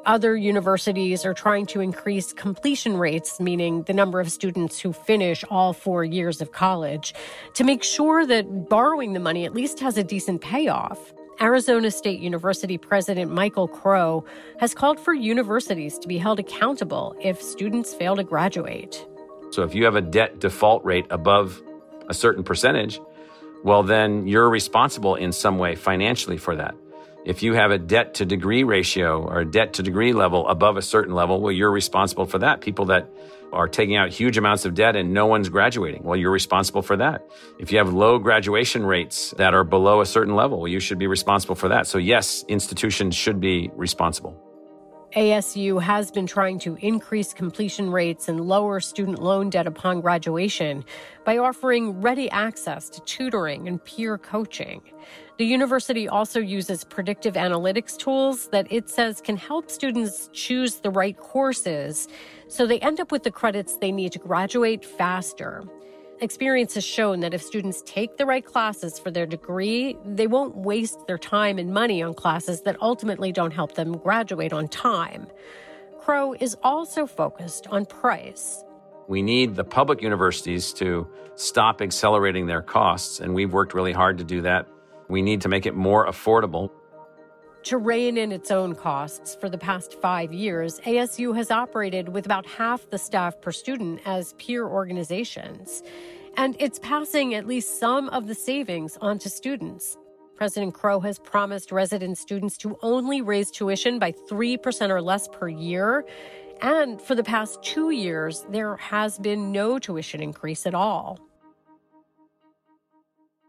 Other 0.06 0.36
universities 0.36 1.25
are 1.25 1.34
trying 1.34 1.65
to 1.67 1.80
increase 1.80 2.34
completion 2.34 2.97
rates, 2.97 3.39
meaning 3.39 3.84
the 3.84 3.93
number 3.93 4.19
of 4.19 4.30
students 4.30 4.82
who 4.82 4.91
finish 4.91 5.45
all 5.49 5.71
four 5.71 6.04
years 6.04 6.41
of 6.41 6.51
college, 6.51 7.15
to 7.54 7.63
make 7.63 7.86
sure 7.86 8.25
that 8.25 8.67
borrowing 8.67 9.13
the 9.13 9.21
money 9.21 9.45
at 9.45 9.54
least 9.54 9.80
has 9.80 9.97
a 9.97 10.04
decent 10.04 10.41
payoff. 10.41 11.13
Arizona 11.41 11.91
State 11.91 12.19
University 12.19 12.78
President 12.78 13.32
Michael 13.32 13.67
Crow 13.67 14.24
has 14.60 14.74
called 14.74 15.00
for 15.00 15.13
universities 15.13 15.98
to 16.00 16.08
be 16.08 16.17
held 16.17 16.39
accountable 16.39 17.15
if 17.21 17.41
students 17.41 17.93
fail 17.93 18.15
to 18.15 18.24
graduate. 18.24 19.06
So 19.52 19.63
if 19.63 19.76
you 19.76 19.86
have 19.86 19.95
a 19.95 20.02
debt 20.02 20.39
default 20.39 20.84
rate 20.86 21.06
above 21.10 21.62
a 22.08 22.13
certain 22.13 22.43
percentage, 22.43 23.00
well, 23.63 23.84
then 23.84 24.28
you're 24.28 24.50
responsible 24.50 25.15
in 25.15 25.32
some 25.32 25.58
way 25.58 25.76
financially 25.76 26.38
for 26.38 26.56
that. 26.56 26.76
If 27.25 27.41
you 27.41 27.53
have 27.55 27.71
a 27.71 27.79
debt 27.79 28.13
to 28.15 28.25
degree 28.25 28.63
ratio 28.63 29.23
or 29.23 29.39
a 29.39 29.45
debt 29.45 29.73
to 29.73 29.83
degree 29.83 30.13
level 30.13 30.47
above 30.47 30.77
a 30.77 30.81
certain 30.83 31.15
level, 31.15 31.41
well, 31.41 31.51
you're 31.51 31.71
responsible 31.71 32.27
for 32.27 32.38
that. 32.38 32.61
People 32.61 32.85
that 32.85 33.09
are 33.51 33.67
taking 33.67 33.95
out 33.95 34.09
huge 34.09 34.38
amounts 34.38 34.63
of 34.65 34.75
debt 34.75 34.95
and 34.95 35.11
no 35.11 35.25
one's 35.25 35.49
graduating. 35.49 36.03
Well, 36.03 36.17
you're 36.17 36.31
responsible 36.31 36.83
for 36.83 36.97
that. 36.97 37.25
If 37.57 37.71
you 37.71 37.79
have 37.79 37.91
low 37.91 38.19
graduation 38.19 38.85
rates 38.85 39.33
that 39.38 39.55
are 39.55 39.63
below 39.63 40.01
a 40.01 40.05
certain 40.05 40.35
level, 40.35 40.59
well, 40.59 40.67
you 40.67 40.79
should 40.79 40.99
be 40.99 41.07
responsible 41.07 41.55
for 41.55 41.69
that. 41.69 41.88
So, 41.88 41.97
yes, 41.97 42.45
institutions 42.47 43.15
should 43.15 43.39
be 43.39 43.71
responsible. 43.73 44.44
ASU 45.15 45.82
has 45.82 46.12
been 46.12 46.28
trying 46.28 46.60
to 46.60 46.75
increase 46.82 47.34
completion 47.34 47.89
rates 47.89 48.28
and 48.28 48.41
lower 48.41 48.82
student 48.82 49.23
loan 49.23 49.49
debt 49.49 49.65
upon 49.65 50.01
graduation 50.01 50.84
by 51.23 51.38
offering 51.38 52.01
ready 52.01 52.30
access 52.32 52.89
to 52.89 52.99
tutoring 53.04 53.69
and 53.69 53.82
peer 53.86 54.17
coaching. 54.17 54.82
The 55.38 55.45
university 55.45 56.10
also 56.10 56.41
uses 56.41 56.84
predictive 56.84 57.36
analytics 57.36 57.97
tools 57.97 58.49
that 58.49 58.69
it 58.69 58.89
says 58.89 59.21
can 59.21 59.38
help 59.38 59.71
students 59.71 60.30
choose 60.34 60.75
the 60.75 60.91
right 60.91 61.15
courses 61.15 62.10
so 62.49 62.67
they 62.67 62.82
end 62.82 62.99
up 62.99 63.13
with 63.13 63.23
the 63.23 63.32
credits 63.32 63.78
they 63.78 63.93
need 63.93 64.12
to 64.12 64.19
graduate 64.19 64.84
faster. 64.84 65.63
Experience 66.21 66.75
has 66.75 66.86
shown 66.86 67.19
that 67.19 67.34
if 67.34 67.41
students 67.41 67.84
take 67.86 68.15
the 68.15 68.25
right 68.25 68.45
classes 68.45 68.97
for 68.97 69.12
their 69.12 69.25
degree, 69.25 69.97
they 70.06 70.28
won't 70.28 70.56
waste 70.56 71.06
their 71.08 71.17
time 71.17 71.58
and 71.58 71.73
money 71.73 72.01
on 72.01 72.13
classes 72.13 72.62
that 72.62 72.78
ultimately 72.82 73.34
don't 73.34 73.51
help 73.51 73.75
them 73.75 73.97
graduate 73.97 74.54
on 74.54 74.69
time. 74.69 75.28
Crow 75.99 76.34
is 76.34 76.56
also 76.63 77.06
focused 77.06 77.67
on 77.67 77.86
price. 77.86 78.63
We 79.10 79.21
need 79.21 79.56
the 79.56 79.65
public 79.65 80.01
universities 80.01 80.71
to 80.73 81.06
stop 81.36 81.82
accelerating 81.82 82.45
their 82.45 82.62
costs, 82.62 83.19
and 83.19 83.36
we've 83.36 83.51
worked 83.51 83.73
really 83.73 83.91
hard 83.91 84.17
to 84.19 84.23
do 84.23 84.41
that. 84.43 84.67
We 85.10 85.21
need 85.21 85.41
to 85.41 85.49
make 85.49 85.65
it 85.65 85.75
more 85.75 86.08
affordable 86.08 86.71
to 87.65 87.78
rein 87.80 88.15
in 88.17 88.32
its 88.32 88.51
own 88.51 88.75
costs 88.75 89.34
for 89.34 89.49
the 89.49 89.58
past 89.58 89.99
five 89.99 90.32
years, 90.32 90.80
ASU 90.82 91.36
has 91.36 91.49
operated 91.49 92.10
with 92.10 92.25
about 92.25 92.45
half 92.45 92.88
the 92.91 92.97
staff 92.97 93.41
per 93.41 93.51
student 93.51 93.99
as 94.06 94.34
peer 94.34 94.67
organizations. 94.67 95.82
And 96.38 96.56
it's 96.60 96.78
passing 96.78 97.34
at 97.34 97.47
least 97.47 97.80
some 97.80 98.08
of 98.10 98.28
the 98.28 98.36
savings 98.36 98.97
on 99.01 99.17
to 99.17 99.30
students. 99.30 99.97
President 100.36 100.75
Crow 100.75 100.99
has 100.99 101.17
promised 101.17 101.71
resident 101.71 102.19
students 102.19 102.56
to 102.58 102.78
only 102.84 103.21
raise 103.21 103.49
tuition 103.49 103.97
by 103.97 104.12
3% 104.12 104.89
or 104.91 105.01
less 105.01 105.28
per 105.28 105.47
year. 105.47 106.06
And 106.62 107.01
for 107.01 107.15
the 107.15 107.23
past 107.23 107.63
two 107.63 107.89
years, 107.89 108.45
there 108.49 108.75
has 108.75 109.17
been 109.17 109.51
no 109.51 109.80
tuition 109.80 110.21
increase 110.21 110.67
at 110.67 110.75
all. 110.75 111.19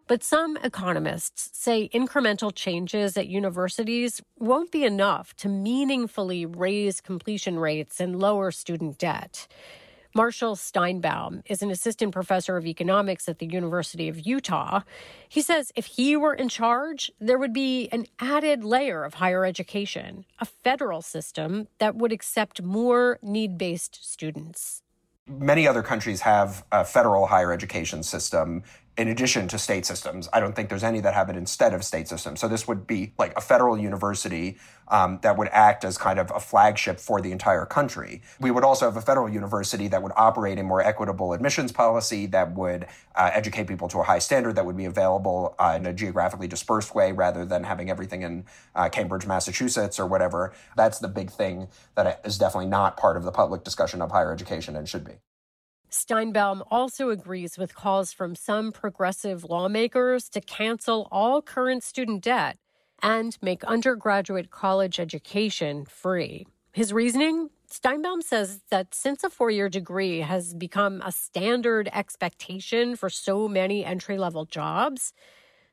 But 0.08 0.22
some 0.22 0.56
economists 0.58 1.50
say 1.52 1.88
incremental 1.92 2.54
changes 2.54 3.16
at 3.16 3.26
universities 3.26 4.22
won't 4.38 4.70
be 4.70 4.84
enough 4.84 5.34
to 5.38 5.48
meaningfully 5.48 6.46
raise 6.46 7.00
completion 7.00 7.58
rates 7.58 7.98
and 7.98 8.20
lower 8.20 8.52
student 8.52 8.98
debt. 8.98 9.48
Marshall 10.14 10.54
Steinbaum 10.54 11.42
is 11.46 11.60
an 11.60 11.72
assistant 11.72 12.12
professor 12.12 12.56
of 12.56 12.66
economics 12.66 13.28
at 13.28 13.40
the 13.40 13.46
University 13.46 14.08
of 14.08 14.24
Utah. 14.24 14.80
He 15.28 15.42
says 15.42 15.72
if 15.74 15.86
he 15.86 16.16
were 16.16 16.32
in 16.32 16.48
charge, 16.48 17.10
there 17.20 17.36
would 17.36 17.52
be 17.52 17.88
an 17.90 18.06
added 18.20 18.62
layer 18.62 19.02
of 19.02 19.14
higher 19.14 19.44
education, 19.44 20.24
a 20.38 20.46
federal 20.46 21.02
system 21.02 21.66
that 21.78 21.96
would 21.96 22.12
accept 22.12 22.62
more 22.62 23.18
need 23.22 23.58
based 23.58 23.98
students. 24.08 24.82
Many 25.28 25.66
other 25.66 25.82
countries 25.82 26.20
have 26.20 26.64
a 26.70 26.84
federal 26.84 27.26
higher 27.26 27.52
education 27.52 28.04
system 28.04 28.62
in 28.96 29.08
addition 29.08 29.46
to 29.48 29.58
state 29.58 29.84
systems. 29.84 30.28
I 30.32 30.40
don't 30.40 30.56
think 30.56 30.68
there's 30.68 30.84
any 30.84 31.00
that 31.00 31.12
have 31.12 31.28
it 31.28 31.36
instead 31.36 31.74
of 31.74 31.84
state 31.84 32.08
systems. 32.08 32.40
So 32.40 32.48
this 32.48 32.66
would 32.66 32.86
be 32.86 33.12
like 33.18 33.36
a 33.36 33.40
federal 33.40 33.78
university 33.78 34.56
um, 34.88 35.18
that 35.22 35.36
would 35.36 35.48
act 35.48 35.84
as 35.84 35.98
kind 35.98 36.18
of 36.18 36.30
a 36.34 36.40
flagship 36.40 36.98
for 36.98 37.20
the 37.20 37.32
entire 37.32 37.66
country. 37.66 38.22
We 38.40 38.50
would 38.50 38.64
also 38.64 38.86
have 38.86 38.96
a 38.96 39.02
federal 39.02 39.28
university 39.28 39.88
that 39.88 40.02
would 40.02 40.12
operate 40.16 40.58
a 40.58 40.62
more 40.62 40.80
equitable 40.80 41.32
admissions 41.32 41.72
policy 41.72 42.26
that 42.26 42.54
would 42.54 42.86
uh, 43.14 43.30
educate 43.32 43.66
people 43.66 43.88
to 43.88 43.98
a 43.98 44.04
high 44.04 44.18
standard 44.18 44.54
that 44.56 44.64
would 44.64 44.76
be 44.76 44.86
available 44.86 45.54
uh, 45.58 45.74
in 45.76 45.86
a 45.86 45.92
geographically 45.92 46.48
dispersed 46.48 46.94
way 46.94 47.12
rather 47.12 47.44
than 47.44 47.64
having 47.64 47.90
everything 47.90 48.22
in 48.22 48.44
uh, 48.74 48.88
Cambridge, 48.88 49.26
Massachusetts 49.26 49.98
or 49.98 50.06
whatever. 50.06 50.54
That's 50.76 51.00
the 51.00 51.08
big 51.08 51.30
thing 51.30 51.68
that 51.96 52.20
is 52.24 52.38
definitely 52.38 52.70
not 52.70 52.96
part 52.96 53.16
of 53.16 53.24
the 53.24 53.32
public 53.32 53.64
discussion 53.64 54.00
of 54.00 54.10
higher 54.10 54.32
education 54.32 54.76
and 54.76 54.88
should 54.88 55.04
be. 55.04 55.14
Steinbaum 55.96 56.62
also 56.70 57.08
agrees 57.08 57.56
with 57.56 57.74
calls 57.74 58.12
from 58.12 58.34
some 58.34 58.70
progressive 58.70 59.44
lawmakers 59.44 60.28
to 60.28 60.42
cancel 60.42 61.08
all 61.10 61.40
current 61.40 61.82
student 61.82 62.22
debt 62.22 62.58
and 63.02 63.38
make 63.40 63.64
undergraduate 63.64 64.50
college 64.50 65.00
education 65.00 65.86
free. 65.86 66.46
His 66.72 66.92
reasoning? 66.92 67.48
Steinbaum 67.70 68.22
says 68.22 68.60
that 68.70 68.94
since 68.94 69.24
a 69.24 69.30
four 69.30 69.50
year 69.50 69.70
degree 69.70 70.20
has 70.20 70.52
become 70.52 71.00
a 71.02 71.10
standard 71.10 71.88
expectation 71.92 72.94
for 72.94 73.08
so 73.08 73.48
many 73.48 73.82
entry 73.82 74.18
level 74.18 74.44
jobs, 74.44 75.14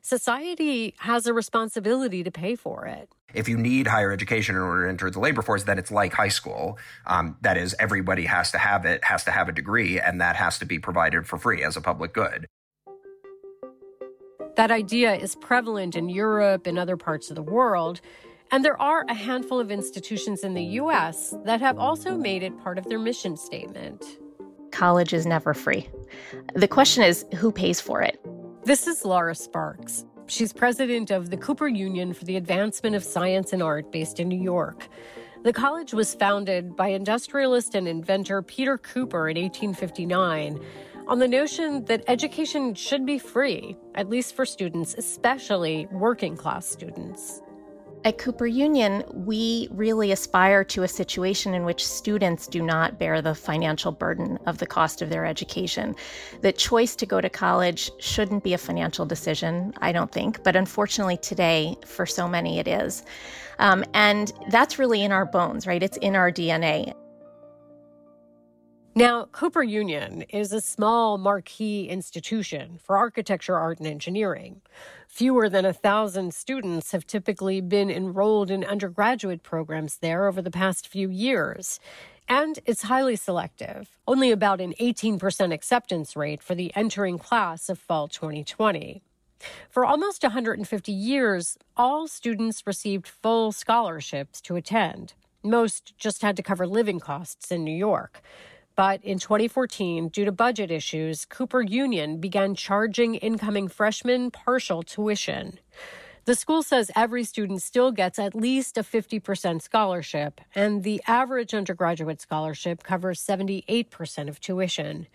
society 0.03 0.93
has 0.99 1.25
a 1.25 1.33
responsibility 1.33 2.23
to 2.23 2.31
pay 2.31 2.55
for 2.55 2.85
it. 2.85 3.09
If 3.33 3.49
you 3.49 3.57
need 3.57 3.87
higher 3.87 4.11
education 4.11 4.55
in 4.55 4.61
order 4.61 4.83
to 4.83 4.89
enter 4.89 5.09
the 5.09 5.19
labor 5.19 5.41
force, 5.41 5.63
then 5.63 5.79
it's 5.79 5.89
like 5.89 6.13
high 6.13 6.27
school. 6.27 6.77
Um, 7.07 7.37
that 7.41 7.57
is, 7.57 7.75
everybody 7.79 8.25
has 8.25 8.51
to 8.51 8.59
have 8.59 8.85
it, 8.85 9.03
has 9.03 9.23
to 9.23 9.31
have 9.31 9.49
a 9.49 9.51
degree, 9.51 9.99
and 9.99 10.21
that 10.21 10.35
has 10.35 10.59
to 10.59 10.65
be 10.65 10.77
provided 10.77 11.25
for 11.25 11.39
free 11.39 11.63
as 11.63 11.75
a 11.75 11.81
public 11.81 12.13
good. 12.13 12.45
That 14.55 14.69
idea 14.69 15.15
is 15.15 15.35
prevalent 15.35 15.95
in 15.95 16.09
Europe 16.09 16.67
and 16.67 16.77
other 16.77 16.95
parts 16.95 17.31
of 17.31 17.35
the 17.35 17.41
world. 17.41 18.01
And 18.51 18.63
there 18.63 18.79
are 18.79 19.03
a 19.09 19.13
handful 19.15 19.59
of 19.59 19.71
institutions 19.71 20.43
in 20.43 20.53
the 20.53 20.63
US 20.63 21.33
that 21.45 21.59
have 21.59 21.79
also 21.79 22.15
made 22.15 22.43
it 22.43 22.55
part 22.61 22.77
of 22.77 22.85
their 22.85 22.99
mission 22.99 23.35
statement. 23.35 24.05
College 24.71 25.11
is 25.11 25.25
never 25.25 25.55
free. 25.55 25.89
The 26.53 26.67
question 26.67 27.03
is 27.03 27.25
who 27.35 27.51
pays 27.51 27.81
for 27.81 28.03
it? 28.03 28.23
This 28.65 28.88
is 28.88 29.04
Laura 29.04 29.36
Sparks. 29.36 30.06
She's 30.28 30.54
president 30.54 31.12
of 31.12 31.30
the 31.30 31.36
Cooper 31.36 31.67
Union 31.67 32.13
for 32.13 32.23
the 32.23 32.38
Advancement 32.38 32.95
of 32.95 33.04
Science 33.04 33.52
and 33.52 33.62
Art 33.62 33.91
based 33.91 34.21
in 34.21 34.30
New 34.30 34.41
York. 34.41 34.88
The 35.43 35.52
college 35.52 35.93
was 35.93 36.15
founded 36.15 36.73
by 36.78 36.88
industrialist 36.88 37.76
and 37.76 37.89
inventor 37.89 38.41
Peter 38.41 38.78
Cooper 38.78 39.28
in 39.28 39.36
1859 39.36 40.63
on 41.08 41.19
the 41.19 41.28
notion 41.28 41.84
that 41.86 42.06
education 42.08 42.73
should 42.73 43.06
be 43.06 43.19
free, 43.19 43.76
at 43.95 44.10
least 44.10 44.34
for 44.34 44.45
students, 44.45 44.95
especially 44.97 45.86
working 45.91 46.38
class 46.38 46.65
students. 46.65 47.42
At 48.05 48.17
Cooper 48.17 48.45
Union, 48.47 49.05
we 49.13 49.69
really 49.71 50.11
aspire 50.11 50.65
to 50.65 50.83
a 50.83 50.89
situation 50.89 51.53
in 51.53 51.63
which 51.63 51.87
students 51.87 52.47
do 52.47 52.61
not 52.61 52.99
bear 52.99 53.21
the 53.21 53.33
financial 53.33 53.93
burden 53.93 54.37
of 54.45 54.57
the 54.57 54.65
cost 54.65 55.01
of 55.01 55.09
their 55.09 55.25
education. 55.25 55.95
The 56.41 56.51
choice 56.51 56.97
to 56.97 57.05
go 57.05 57.21
to 57.21 57.29
college 57.29 57.89
shouldn't 57.99 58.43
be 58.43 58.53
a 58.53 58.57
financial 58.57 59.05
decision, 59.05 59.73
I 59.77 59.93
don't 59.93 60.11
think, 60.11 60.43
but 60.43 60.57
unfortunately 60.57 61.15
today, 61.15 61.77
for 61.85 62.05
so 62.05 62.27
many, 62.27 62.59
it 62.59 62.67
is. 62.67 63.03
Um, 63.59 63.85
and 63.93 64.33
that's 64.49 64.77
really 64.77 65.01
in 65.01 65.13
our 65.13 65.25
bones, 65.25 65.65
right? 65.65 65.81
It's 65.81 65.97
in 65.97 66.17
our 66.17 66.29
DNA. 66.29 66.93
Now, 68.95 69.25
Cooper 69.32 69.63
Union 69.63 70.21
is 70.29 70.53
a 70.53 70.62
small 70.62 71.17
marquee 71.17 71.89
institution 71.89 72.77
for 72.84 72.95
architecture, 72.95 73.58
art, 73.58 73.79
and 73.79 73.88
engineering. 73.88 74.62
Fewer 75.08 75.49
than 75.49 75.65
a 75.65 75.73
thousand 75.73 76.36
students 76.36 76.91
have 76.91 77.08
typically 77.08 77.60
been 77.60 77.89
enrolled 77.89 78.51
in 78.51 78.63
undergraduate 78.63 79.41
programs 79.41 79.97
there 79.97 80.27
over 80.27 80.43
the 80.43 80.51
past 80.51 80.88
few 80.88 81.10
years. 81.10 81.79
And 82.29 82.60
it's 82.67 82.84
highly 82.84 83.15
selective, 83.15 83.97
only 84.08 84.29
about 84.29 84.62
an 84.62 84.75
18% 84.79 85.51
acceptance 85.51 86.15
rate 86.15 86.43
for 86.43 86.53
the 86.53 86.71
entering 86.75 87.17
class 87.17 87.69
of 87.69 87.79
fall 87.79 88.08
2020. 88.08 89.01
For 89.71 89.86
almost 89.86 90.21
150 90.21 90.91
years, 90.91 91.58
all 91.75 92.08
students 92.08 92.67
received 92.67 93.08
full 93.08 93.51
scholarships 93.51 94.39
to 94.41 94.56
attend. 94.56 95.15
Most 95.41 95.97
just 95.97 96.21
had 96.21 96.38
to 96.38 96.43
cover 96.43 96.67
living 96.67 96.99
costs 96.99 97.51
in 97.51 97.63
New 97.63 97.75
York. 97.75 98.21
But 98.75 99.03
in 99.03 99.19
2014, 99.19 100.09
due 100.09 100.25
to 100.25 100.31
budget 100.31 100.71
issues, 100.71 101.25
Cooper 101.25 101.62
Union 101.62 102.19
began 102.19 102.55
charging 102.55 103.15
incoming 103.15 103.67
freshmen 103.67 104.31
partial 104.31 104.81
tuition. 104.81 105.59
The 106.25 106.36
school 106.36 106.63
says 106.63 106.89
every 106.95 107.23
student 107.23 107.62
still 107.62 107.91
gets 107.91 108.17
at 108.17 108.33
least 108.33 108.77
a 108.77 108.83
50% 108.83 109.62
scholarship, 109.62 110.41
and 110.55 110.83
the 110.83 111.01
average 111.05 111.53
undergraduate 111.53 112.21
scholarship 112.21 112.81
covers 112.81 113.21
78% 113.21 114.29
of 114.29 114.39
tuition. 114.39 115.07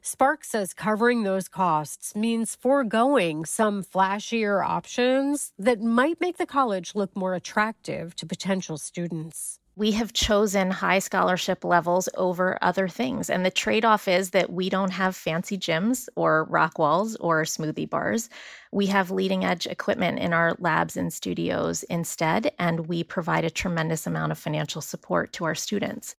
Sparks 0.00 0.50
says 0.50 0.72
covering 0.72 1.24
those 1.24 1.48
costs 1.48 2.14
means 2.14 2.54
foregoing 2.54 3.44
some 3.44 3.82
flashier 3.82 4.64
options 4.64 5.52
that 5.58 5.80
might 5.80 6.20
make 6.20 6.38
the 6.38 6.46
college 6.46 6.94
look 6.94 7.14
more 7.16 7.34
attractive 7.34 8.14
to 8.14 8.24
potential 8.24 8.78
students 8.78 9.58
we 9.76 9.92
have 9.92 10.14
chosen 10.14 10.70
high 10.70 10.98
scholarship 10.98 11.62
levels 11.62 12.08
over 12.14 12.58
other 12.62 12.88
things. 12.88 13.28
And 13.28 13.44
the 13.44 13.50
trade 13.50 13.84
off 13.84 14.08
is 14.08 14.30
that 14.30 14.50
we 14.50 14.70
don't 14.70 14.92
have 14.92 15.14
fancy 15.14 15.58
gyms 15.58 16.08
or 16.16 16.44
rock 16.44 16.78
walls 16.78 17.14
or 17.16 17.42
smoothie 17.42 17.88
bars. 17.88 18.30
We 18.72 18.86
have 18.86 19.10
leading 19.10 19.44
edge 19.44 19.66
equipment 19.66 20.18
in 20.18 20.32
our 20.32 20.56
labs 20.58 20.96
and 20.96 21.12
studios 21.12 21.82
instead, 21.84 22.52
and 22.58 22.88
we 22.88 23.04
provide 23.04 23.44
a 23.44 23.50
tremendous 23.50 24.06
amount 24.06 24.32
of 24.32 24.38
financial 24.38 24.80
support 24.80 25.34
to 25.34 25.44
our 25.44 25.54
students. 25.54 26.16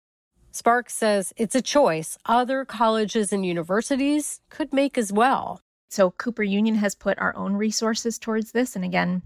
Sparks 0.52 0.94
says 0.94 1.34
it's 1.36 1.56
a 1.56 1.62
choice 1.62 2.18
other 2.26 2.64
colleges 2.64 3.34
and 3.34 3.44
universities 3.46 4.40
could 4.50 4.72
make 4.72 4.98
as 5.00 5.12
well. 5.12 5.62
So, 5.90 6.12
Cooper 6.12 6.44
Union 6.44 6.76
has 6.76 6.96
put 6.96 7.18
our 7.18 7.36
own 7.36 7.54
resources 7.54 8.20
towards 8.20 8.52
this. 8.52 8.76
And 8.76 8.84
again, 8.84 9.22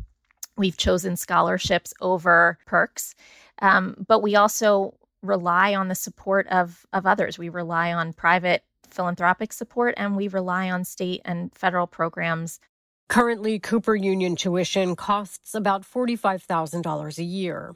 we've 0.58 0.78
chosen 0.78 1.16
scholarships 1.16 1.94
over 2.02 2.58
perks. 2.66 3.16
Um, 3.62 4.06
but 4.08 4.22
we 4.22 4.36
also 4.36 4.96
rely 5.22 5.76
on 5.76 5.88
the 5.88 5.96
support 5.96 6.48
of, 6.48 6.86
of 6.94 7.06
others. 7.06 7.38
We 7.38 7.50
rely 7.50 7.94
on 7.94 8.14
private 8.14 8.64
philanthropic 8.88 9.54
support 9.54 9.94
and 9.98 10.16
we 10.16 10.28
rely 10.28 10.70
on 10.70 10.84
state 10.84 11.22
and 11.24 11.54
federal 11.54 11.88
programs. 11.88 12.60
Currently, 13.08 13.60
Cooper 13.60 13.96
Union 13.96 14.36
tuition 14.36 14.96
costs 14.96 15.54
about 15.54 15.84
$45,000 15.84 17.18
a 17.18 17.24
year. 17.24 17.76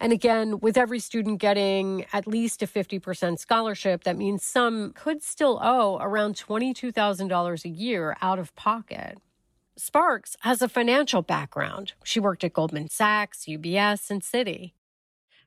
And 0.00 0.12
again, 0.12 0.58
with 0.58 0.76
every 0.76 0.98
student 0.98 1.38
getting 1.38 2.06
at 2.12 2.26
least 2.26 2.62
a 2.62 2.66
50% 2.66 3.38
scholarship, 3.38 4.02
that 4.04 4.16
means 4.16 4.42
some 4.42 4.92
could 4.94 5.22
still 5.22 5.60
owe 5.62 5.98
around 6.00 6.34
$22,000 6.34 7.64
a 7.64 7.68
year 7.68 8.16
out 8.20 8.40
of 8.40 8.54
pocket. 8.56 9.18
Sparks 9.76 10.36
has 10.40 10.60
a 10.60 10.68
financial 10.68 11.22
background. 11.22 11.92
She 12.02 12.18
worked 12.18 12.42
at 12.42 12.52
Goldman 12.52 12.88
Sachs, 12.88 13.44
UBS, 13.44 14.10
and 14.10 14.22
Citi. 14.22 14.72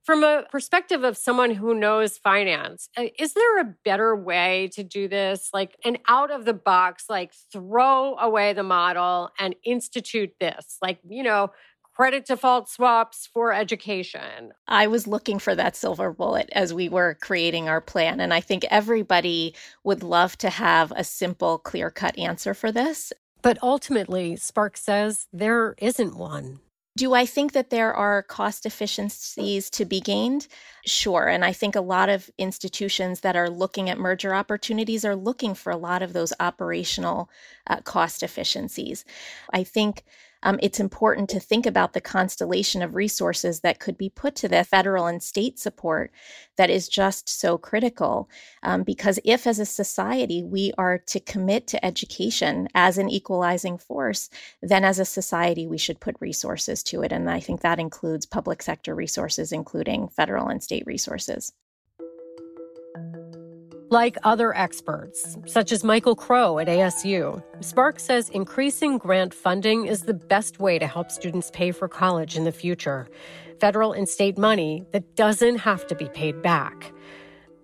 From 0.05 0.23
a 0.23 0.43
perspective 0.51 1.03
of 1.03 1.17
someone 1.17 1.49
who 1.49 1.73
knows 1.73 2.19
finance, 2.19 2.89
uh, 2.95 3.05
is 3.17 3.33
there 3.33 3.59
a 3.59 3.75
better 3.83 4.15
way 4.15 4.69
to 4.73 4.83
do 4.83 5.07
this? 5.07 5.49
Like 5.51 5.75
an 5.83 5.97
out 6.07 6.29
of 6.29 6.45
the 6.45 6.53
box, 6.53 7.05
like 7.09 7.33
throw 7.51 8.15
away 8.17 8.53
the 8.53 8.61
model 8.61 9.31
and 9.39 9.55
institute 9.63 10.33
this, 10.39 10.77
like, 10.79 10.99
you 11.09 11.23
know, 11.23 11.49
credit 11.95 12.27
default 12.27 12.69
swaps 12.69 13.27
for 13.33 13.51
education. 13.51 14.51
I 14.67 14.85
was 14.85 15.07
looking 15.07 15.39
for 15.39 15.55
that 15.55 15.75
silver 15.75 16.13
bullet 16.13 16.49
as 16.51 16.71
we 16.71 16.87
were 16.87 17.17
creating 17.19 17.67
our 17.67 17.81
plan. 17.81 18.19
And 18.19 18.31
I 18.31 18.41
think 18.41 18.63
everybody 18.69 19.55
would 19.83 20.03
love 20.03 20.37
to 20.39 20.51
have 20.51 20.93
a 20.95 21.03
simple, 21.03 21.57
clear 21.57 21.89
cut 21.89 22.15
answer 22.19 22.53
for 22.53 22.71
this. 22.71 23.11
But 23.41 23.57
ultimately, 23.63 24.35
Spark 24.35 24.77
says 24.77 25.25
there 25.33 25.73
isn't 25.79 26.15
one. 26.15 26.59
Do 26.97 27.13
I 27.13 27.25
think 27.25 27.51
that 27.51 27.71
there 27.71 27.93
are 27.93 28.23
cost 28.23 28.65
efficiencies 28.65 29.69
to 29.71 29.83
be 29.83 29.99
gained? 29.99 30.47
Sure. 30.85 31.27
And 31.27 31.43
I 31.43 31.51
think 31.51 31.75
a 31.75 31.81
lot 31.81 32.07
of 32.07 32.29
institutions 32.37 33.19
that 33.19 33.35
are 33.35 33.49
looking 33.49 33.89
at 33.89 33.97
merger 33.97 34.33
opportunities 34.33 35.03
are 35.03 35.15
looking 35.15 35.55
for 35.55 35.71
a 35.71 35.77
lot 35.77 36.01
of 36.01 36.13
those 36.13 36.31
operational 36.39 37.29
uh, 37.67 37.81
cost 37.81 38.23
efficiencies. 38.23 39.03
I 39.51 39.63
think 39.65 40.05
um, 40.45 40.59
it's 40.61 40.79
important 40.79 41.27
to 41.31 41.39
think 41.39 41.65
about 41.65 41.93
the 41.93 41.99
constellation 41.99 42.83
of 42.83 42.93
resources 42.93 43.61
that 43.61 43.79
could 43.79 43.97
be 43.97 44.09
put 44.09 44.35
to 44.35 44.47
the 44.47 44.63
federal 44.63 45.07
and 45.07 45.21
state 45.21 45.59
support 45.59 46.11
that 46.55 46.69
is 46.69 46.87
just 46.87 47.27
so 47.27 47.57
critical. 47.57 48.29
Um, 48.61 48.83
because 48.83 49.19
if, 49.25 49.47
as 49.47 49.59
a 49.59 49.65
society, 49.65 50.43
we 50.43 50.71
are 50.77 50.99
to 50.99 51.19
commit 51.19 51.65
to 51.67 51.83
education 51.83 52.69
as 52.75 52.99
an 52.99 53.09
equalizing 53.09 53.79
force, 53.79 54.29
then 54.61 54.85
as 54.85 54.99
a 54.99 55.05
society, 55.05 55.65
we 55.65 55.79
should 55.79 55.99
put 55.99 56.15
resources 56.19 56.83
to 56.83 57.01
it. 57.01 57.11
And 57.11 57.29
I 57.29 57.39
think 57.39 57.61
that 57.61 57.79
includes 57.79 58.27
public 58.27 58.61
sector 58.61 58.93
resources, 58.93 59.51
including 59.51 60.09
federal 60.09 60.47
and 60.47 60.61
state 60.61 60.83
resources. 60.85 61.51
Like 63.95 64.17
other 64.23 64.53
experts, 64.53 65.37
such 65.45 65.71
as 65.71 65.81
Michael 65.81 66.17
Crow 66.17 66.59
at 66.59 66.67
ASU, 66.67 67.41
Spark 67.61 67.97
says 67.97 68.27
increasing 68.27 68.97
grant 68.97 69.33
funding 69.33 69.85
is 69.85 70.01
the 70.01 70.13
best 70.13 70.59
way 70.59 70.77
to 70.77 70.85
help 70.85 71.09
students 71.09 71.49
pay 71.49 71.71
for 71.71 71.87
college 71.87 72.35
in 72.35 72.43
the 72.43 72.51
future. 72.51 73.07
Federal 73.61 73.93
and 73.93 74.09
state 74.09 74.37
money 74.37 74.83
that 74.91 75.15
doesn't 75.15 75.59
have 75.59 75.87
to 75.87 75.95
be 75.95 76.09
paid 76.09 76.41
back. 76.41 76.91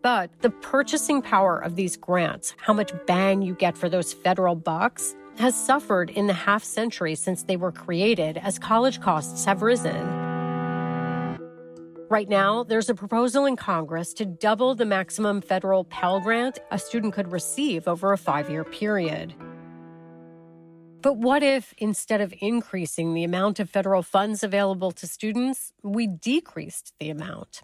But 0.02 0.30
the 0.40 0.52
purchasing 0.52 1.22
power 1.22 1.60
of 1.60 1.76
these 1.76 1.98
grants, 1.98 2.56
how 2.58 2.72
much 2.72 2.94
bang 3.06 3.42
you 3.42 3.54
get 3.54 3.78
for 3.78 3.90
those 3.90 4.14
federal 4.14 4.56
bucks, 4.56 5.14
has 5.38 5.54
suffered 5.54 6.10
in 6.10 6.28
the 6.28 6.34
half 6.34 6.64
century 6.64 7.16
since 7.16 7.44
they 7.44 7.58
were 7.58 7.74
created 7.74 8.38
as 8.38 8.58
college 8.58 9.02
costs 9.02 9.44
have 9.44 9.62
risen. 9.62 10.31
Right 12.12 12.28
now, 12.28 12.66
there's 12.66 12.90
a 12.90 12.94
proposal 12.94 13.46
in 13.46 13.56
Congress 13.56 14.14
to 14.16 14.26
double 14.26 14.76
the 14.76 14.84
maximum 14.84 15.40
federal 15.40 15.86
Pell 15.86 16.20
Grant 16.20 16.60
a 16.70 16.78
student 16.78 17.14
could 17.14 17.32
receive 17.32 17.88
over 17.88 18.12
a 18.12 18.18
five 18.18 18.50
year 18.50 18.66
period. 18.66 19.34
But 21.02 21.14
what 21.16 21.42
if, 21.42 21.74
instead 21.78 22.20
of 22.20 22.34
increasing 22.42 23.14
the 23.14 23.24
amount 23.24 23.62
of 23.62 23.70
federal 23.70 24.04
funds 24.04 24.44
available 24.44 24.92
to 24.92 25.08
students, 25.08 25.72
we 25.84 26.06
decreased 26.06 26.92
the 27.00 27.10
amount? 27.10 27.62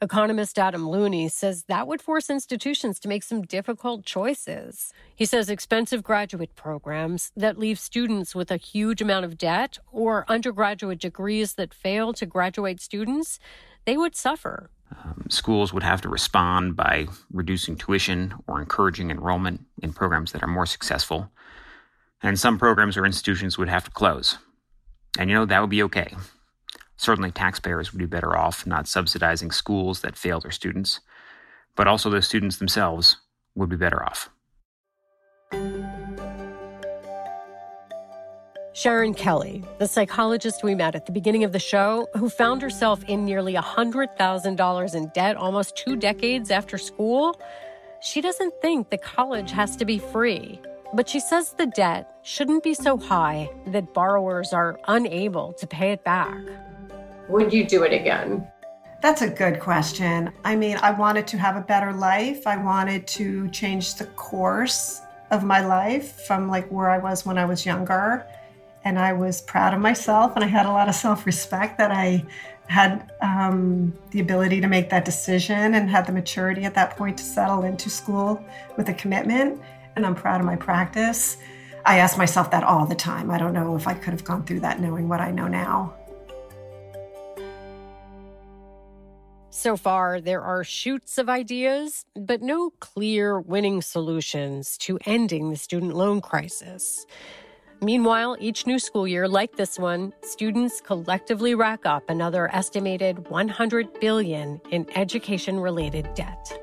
Economist 0.00 0.58
Adam 0.58 0.88
Looney 0.88 1.28
says 1.28 1.64
that 1.64 1.86
would 1.86 2.00
force 2.02 2.30
institutions 2.30 2.98
to 3.00 3.08
make 3.08 3.22
some 3.22 3.42
difficult 3.42 4.04
choices. 4.04 4.92
He 5.14 5.24
says 5.24 5.48
expensive 5.48 6.02
graduate 6.02 6.54
programs 6.56 7.32
that 7.36 7.58
leave 7.58 7.78
students 7.78 8.34
with 8.34 8.50
a 8.50 8.56
huge 8.56 9.00
amount 9.00 9.24
of 9.24 9.38
debt 9.38 9.78
or 9.92 10.24
undergraduate 10.28 10.98
degrees 10.98 11.54
that 11.54 11.74
fail 11.74 12.12
to 12.14 12.26
graduate 12.26 12.80
students, 12.80 13.38
they 13.84 13.96
would 13.96 14.16
suffer. 14.16 14.70
Um, 15.04 15.26
schools 15.28 15.72
would 15.72 15.82
have 15.82 16.00
to 16.02 16.08
respond 16.08 16.76
by 16.76 17.06
reducing 17.32 17.76
tuition 17.76 18.34
or 18.46 18.60
encouraging 18.60 19.10
enrollment 19.10 19.66
in 19.82 19.92
programs 19.92 20.32
that 20.32 20.42
are 20.42 20.48
more 20.48 20.66
successful. 20.66 21.30
And 22.22 22.38
some 22.38 22.58
programs 22.58 22.96
or 22.96 23.06
institutions 23.06 23.56
would 23.56 23.68
have 23.68 23.84
to 23.84 23.90
close. 23.90 24.38
And 25.18 25.30
you 25.30 25.36
know, 25.36 25.46
that 25.46 25.60
would 25.60 25.70
be 25.70 25.82
okay. 25.84 26.14
Certainly, 27.00 27.30
taxpayers 27.30 27.92
would 27.92 27.98
be 27.98 28.04
better 28.04 28.36
off 28.36 28.66
not 28.66 28.86
subsidizing 28.86 29.52
schools 29.52 30.02
that 30.02 30.18
fail 30.18 30.38
their 30.38 30.50
students, 30.50 31.00
but 31.74 31.86
also 31.86 32.10
the 32.10 32.20
students 32.20 32.58
themselves 32.58 33.16
would 33.54 33.70
be 33.70 33.76
better 33.76 34.04
off. 34.04 34.28
Sharon 38.74 39.14
Kelly, 39.14 39.64
the 39.78 39.88
psychologist 39.88 40.62
we 40.62 40.74
met 40.74 40.94
at 40.94 41.06
the 41.06 41.12
beginning 41.12 41.42
of 41.42 41.52
the 41.52 41.58
show, 41.58 42.06
who 42.18 42.28
found 42.28 42.60
herself 42.60 43.02
in 43.04 43.24
nearly 43.24 43.54
$100,000 43.54 44.94
in 44.94 45.10
debt 45.14 45.36
almost 45.38 45.76
two 45.78 45.96
decades 45.96 46.50
after 46.50 46.76
school, 46.76 47.40
she 48.02 48.20
doesn't 48.20 48.52
think 48.60 48.90
that 48.90 49.02
college 49.02 49.52
has 49.52 49.74
to 49.76 49.86
be 49.86 49.98
free. 49.98 50.60
But 50.92 51.08
she 51.08 51.20
says 51.20 51.54
the 51.54 51.64
debt 51.64 52.18
shouldn't 52.24 52.62
be 52.62 52.74
so 52.74 52.98
high 52.98 53.48
that 53.68 53.94
borrowers 53.94 54.52
are 54.52 54.78
unable 54.86 55.54
to 55.54 55.66
pay 55.66 55.92
it 55.92 56.04
back. 56.04 56.36
Would 57.30 57.52
you 57.52 57.64
do 57.64 57.84
it 57.84 57.92
again? 57.92 58.50
That's 59.00 59.22
a 59.22 59.30
good 59.30 59.60
question. 59.60 60.32
I 60.44 60.56
mean, 60.56 60.78
I 60.82 60.90
wanted 60.90 61.26
to 61.28 61.38
have 61.38 61.56
a 61.56 61.60
better 61.60 61.92
life. 61.92 62.44
I 62.44 62.56
wanted 62.56 63.06
to 63.08 63.48
change 63.50 63.94
the 63.94 64.06
course 64.06 65.00
of 65.30 65.44
my 65.44 65.64
life 65.64 66.26
from 66.26 66.48
like 66.48 66.66
where 66.72 66.90
I 66.90 66.98
was 66.98 67.24
when 67.24 67.38
I 67.38 67.44
was 67.44 67.64
younger. 67.64 68.26
And 68.84 68.98
I 68.98 69.12
was 69.12 69.42
proud 69.42 69.74
of 69.74 69.80
myself 69.80 70.32
and 70.34 70.44
I 70.44 70.48
had 70.48 70.66
a 70.66 70.72
lot 70.72 70.88
of 70.88 70.94
self 70.94 71.24
respect 71.24 71.78
that 71.78 71.92
I 71.92 72.24
had 72.66 73.10
um, 73.20 73.96
the 74.10 74.20
ability 74.20 74.60
to 74.60 74.68
make 74.68 74.90
that 74.90 75.04
decision 75.04 75.74
and 75.74 75.88
had 75.88 76.06
the 76.06 76.12
maturity 76.12 76.64
at 76.64 76.74
that 76.74 76.96
point 76.96 77.16
to 77.18 77.24
settle 77.24 77.62
into 77.62 77.88
school 77.90 78.44
with 78.76 78.88
a 78.88 78.94
commitment. 78.94 79.60
And 79.94 80.04
I'm 80.04 80.16
proud 80.16 80.40
of 80.40 80.46
my 80.46 80.56
practice. 80.56 81.36
I 81.86 81.98
ask 81.98 82.18
myself 82.18 82.50
that 82.50 82.64
all 82.64 82.86
the 82.86 82.94
time. 82.94 83.30
I 83.30 83.38
don't 83.38 83.52
know 83.52 83.76
if 83.76 83.86
I 83.86 83.94
could 83.94 84.12
have 84.12 84.24
gone 84.24 84.44
through 84.44 84.60
that 84.60 84.80
knowing 84.80 85.08
what 85.08 85.20
I 85.20 85.30
know 85.30 85.46
now. 85.46 85.94
So 89.52 89.76
far, 89.76 90.20
there 90.20 90.42
are 90.42 90.62
shoots 90.62 91.18
of 91.18 91.28
ideas, 91.28 92.04
but 92.14 92.40
no 92.40 92.70
clear 92.78 93.40
winning 93.40 93.82
solutions 93.82 94.78
to 94.78 94.96
ending 95.06 95.50
the 95.50 95.56
student 95.56 95.94
loan 95.94 96.20
crisis. 96.20 97.04
Meanwhile, 97.82 98.36
each 98.38 98.64
new 98.64 98.78
school 98.78 99.08
year 99.08 99.26
like 99.26 99.56
this 99.56 99.76
one, 99.76 100.12
students 100.22 100.80
collectively 100.80 101.56
rack 101.56 101.84
up 101.84 102.08
another 102.08 102.48
estimated 102.54 103.28
100 103.28 103.98
billion 103.98 104.60
in 104.70 104.86
education-related 104.94 106.14
debt. 106.14 106.60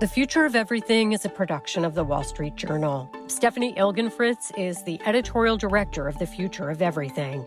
The 0.00 0.08
Future 0.08 0.44
of 0.44 0.56
Everything 0.56 1.12
is 1.12 1.24
a 1.24 1.28
production 1.28 1.84
of 1.84 1.94
the 1.94 2.02
Wall 2.02 2.24
Street 2.24 2.56
Journal. 2.56 3.08
Stephanie 3.28 3.72
Ilgenfritz 3.74 4.50
is 4.58 4.82
the 4.82 5.00
editorial 5.06 5.56
director 5.56 6.08
of 6.08 6.18
The 6.18 6.26
Future 6.26 6.70
of 6.70 6.82
Everything. 6.82 7.46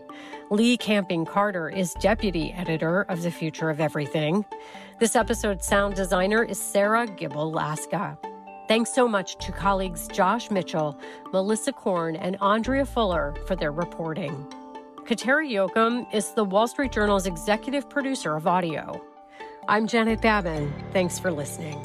Leigh 0.50 0.76
Kamping-Carder 0.76 1.68
is 1.70 1.92
deputy 1.94 2.52
editor 2.52 3.02
of 3.02 3.22
The 3.22 3.32
Future 3.32 3.68
of 3.68 3.80
Everything. 3.80 4.44
This 5.00 5.16
episode's 5.16 5.66
sound 5.66 5.96
designer 5.96 6.44
is 6.44 6.60
Sarah 6.60 7.08
Gibble 7.08 7.50
Laska. 7.50 8.16
Thanks 8.68 8.94
so 8.94 9.08
much 9.08 9.36
to 9.44 9.50
colleagues 9.50 10.06
Josh 10.06 10.48
Mitchell, 10.52 11.00
Melissa 11.32 11.72
Korn, 11.72 12.14
and 12.14 12.36
Andrea 12.40 12.86
Fuller 12.86 13.34
for 13.48 13.56
their 13.56 13.72
reporting. 13.72 14.46
Kateri 14.98 15.50
Jochum 15.50 16.06
is 16.14 16.30
the 16.30 16.44
Wall 16.44 16.68
Street 16.68 16.92
Journal's 16.92 17.26
executive 17.26 17.88
producer 17.88 18.36
of 18.36 18.46
audio. 18.46 19.04
I'm 19.68 19.88
Janet 19.88 20.20
Babin. 20.20 20.72
Thanks 20.92 21.18
for 21.18 21.32
listening. 21.32 21.84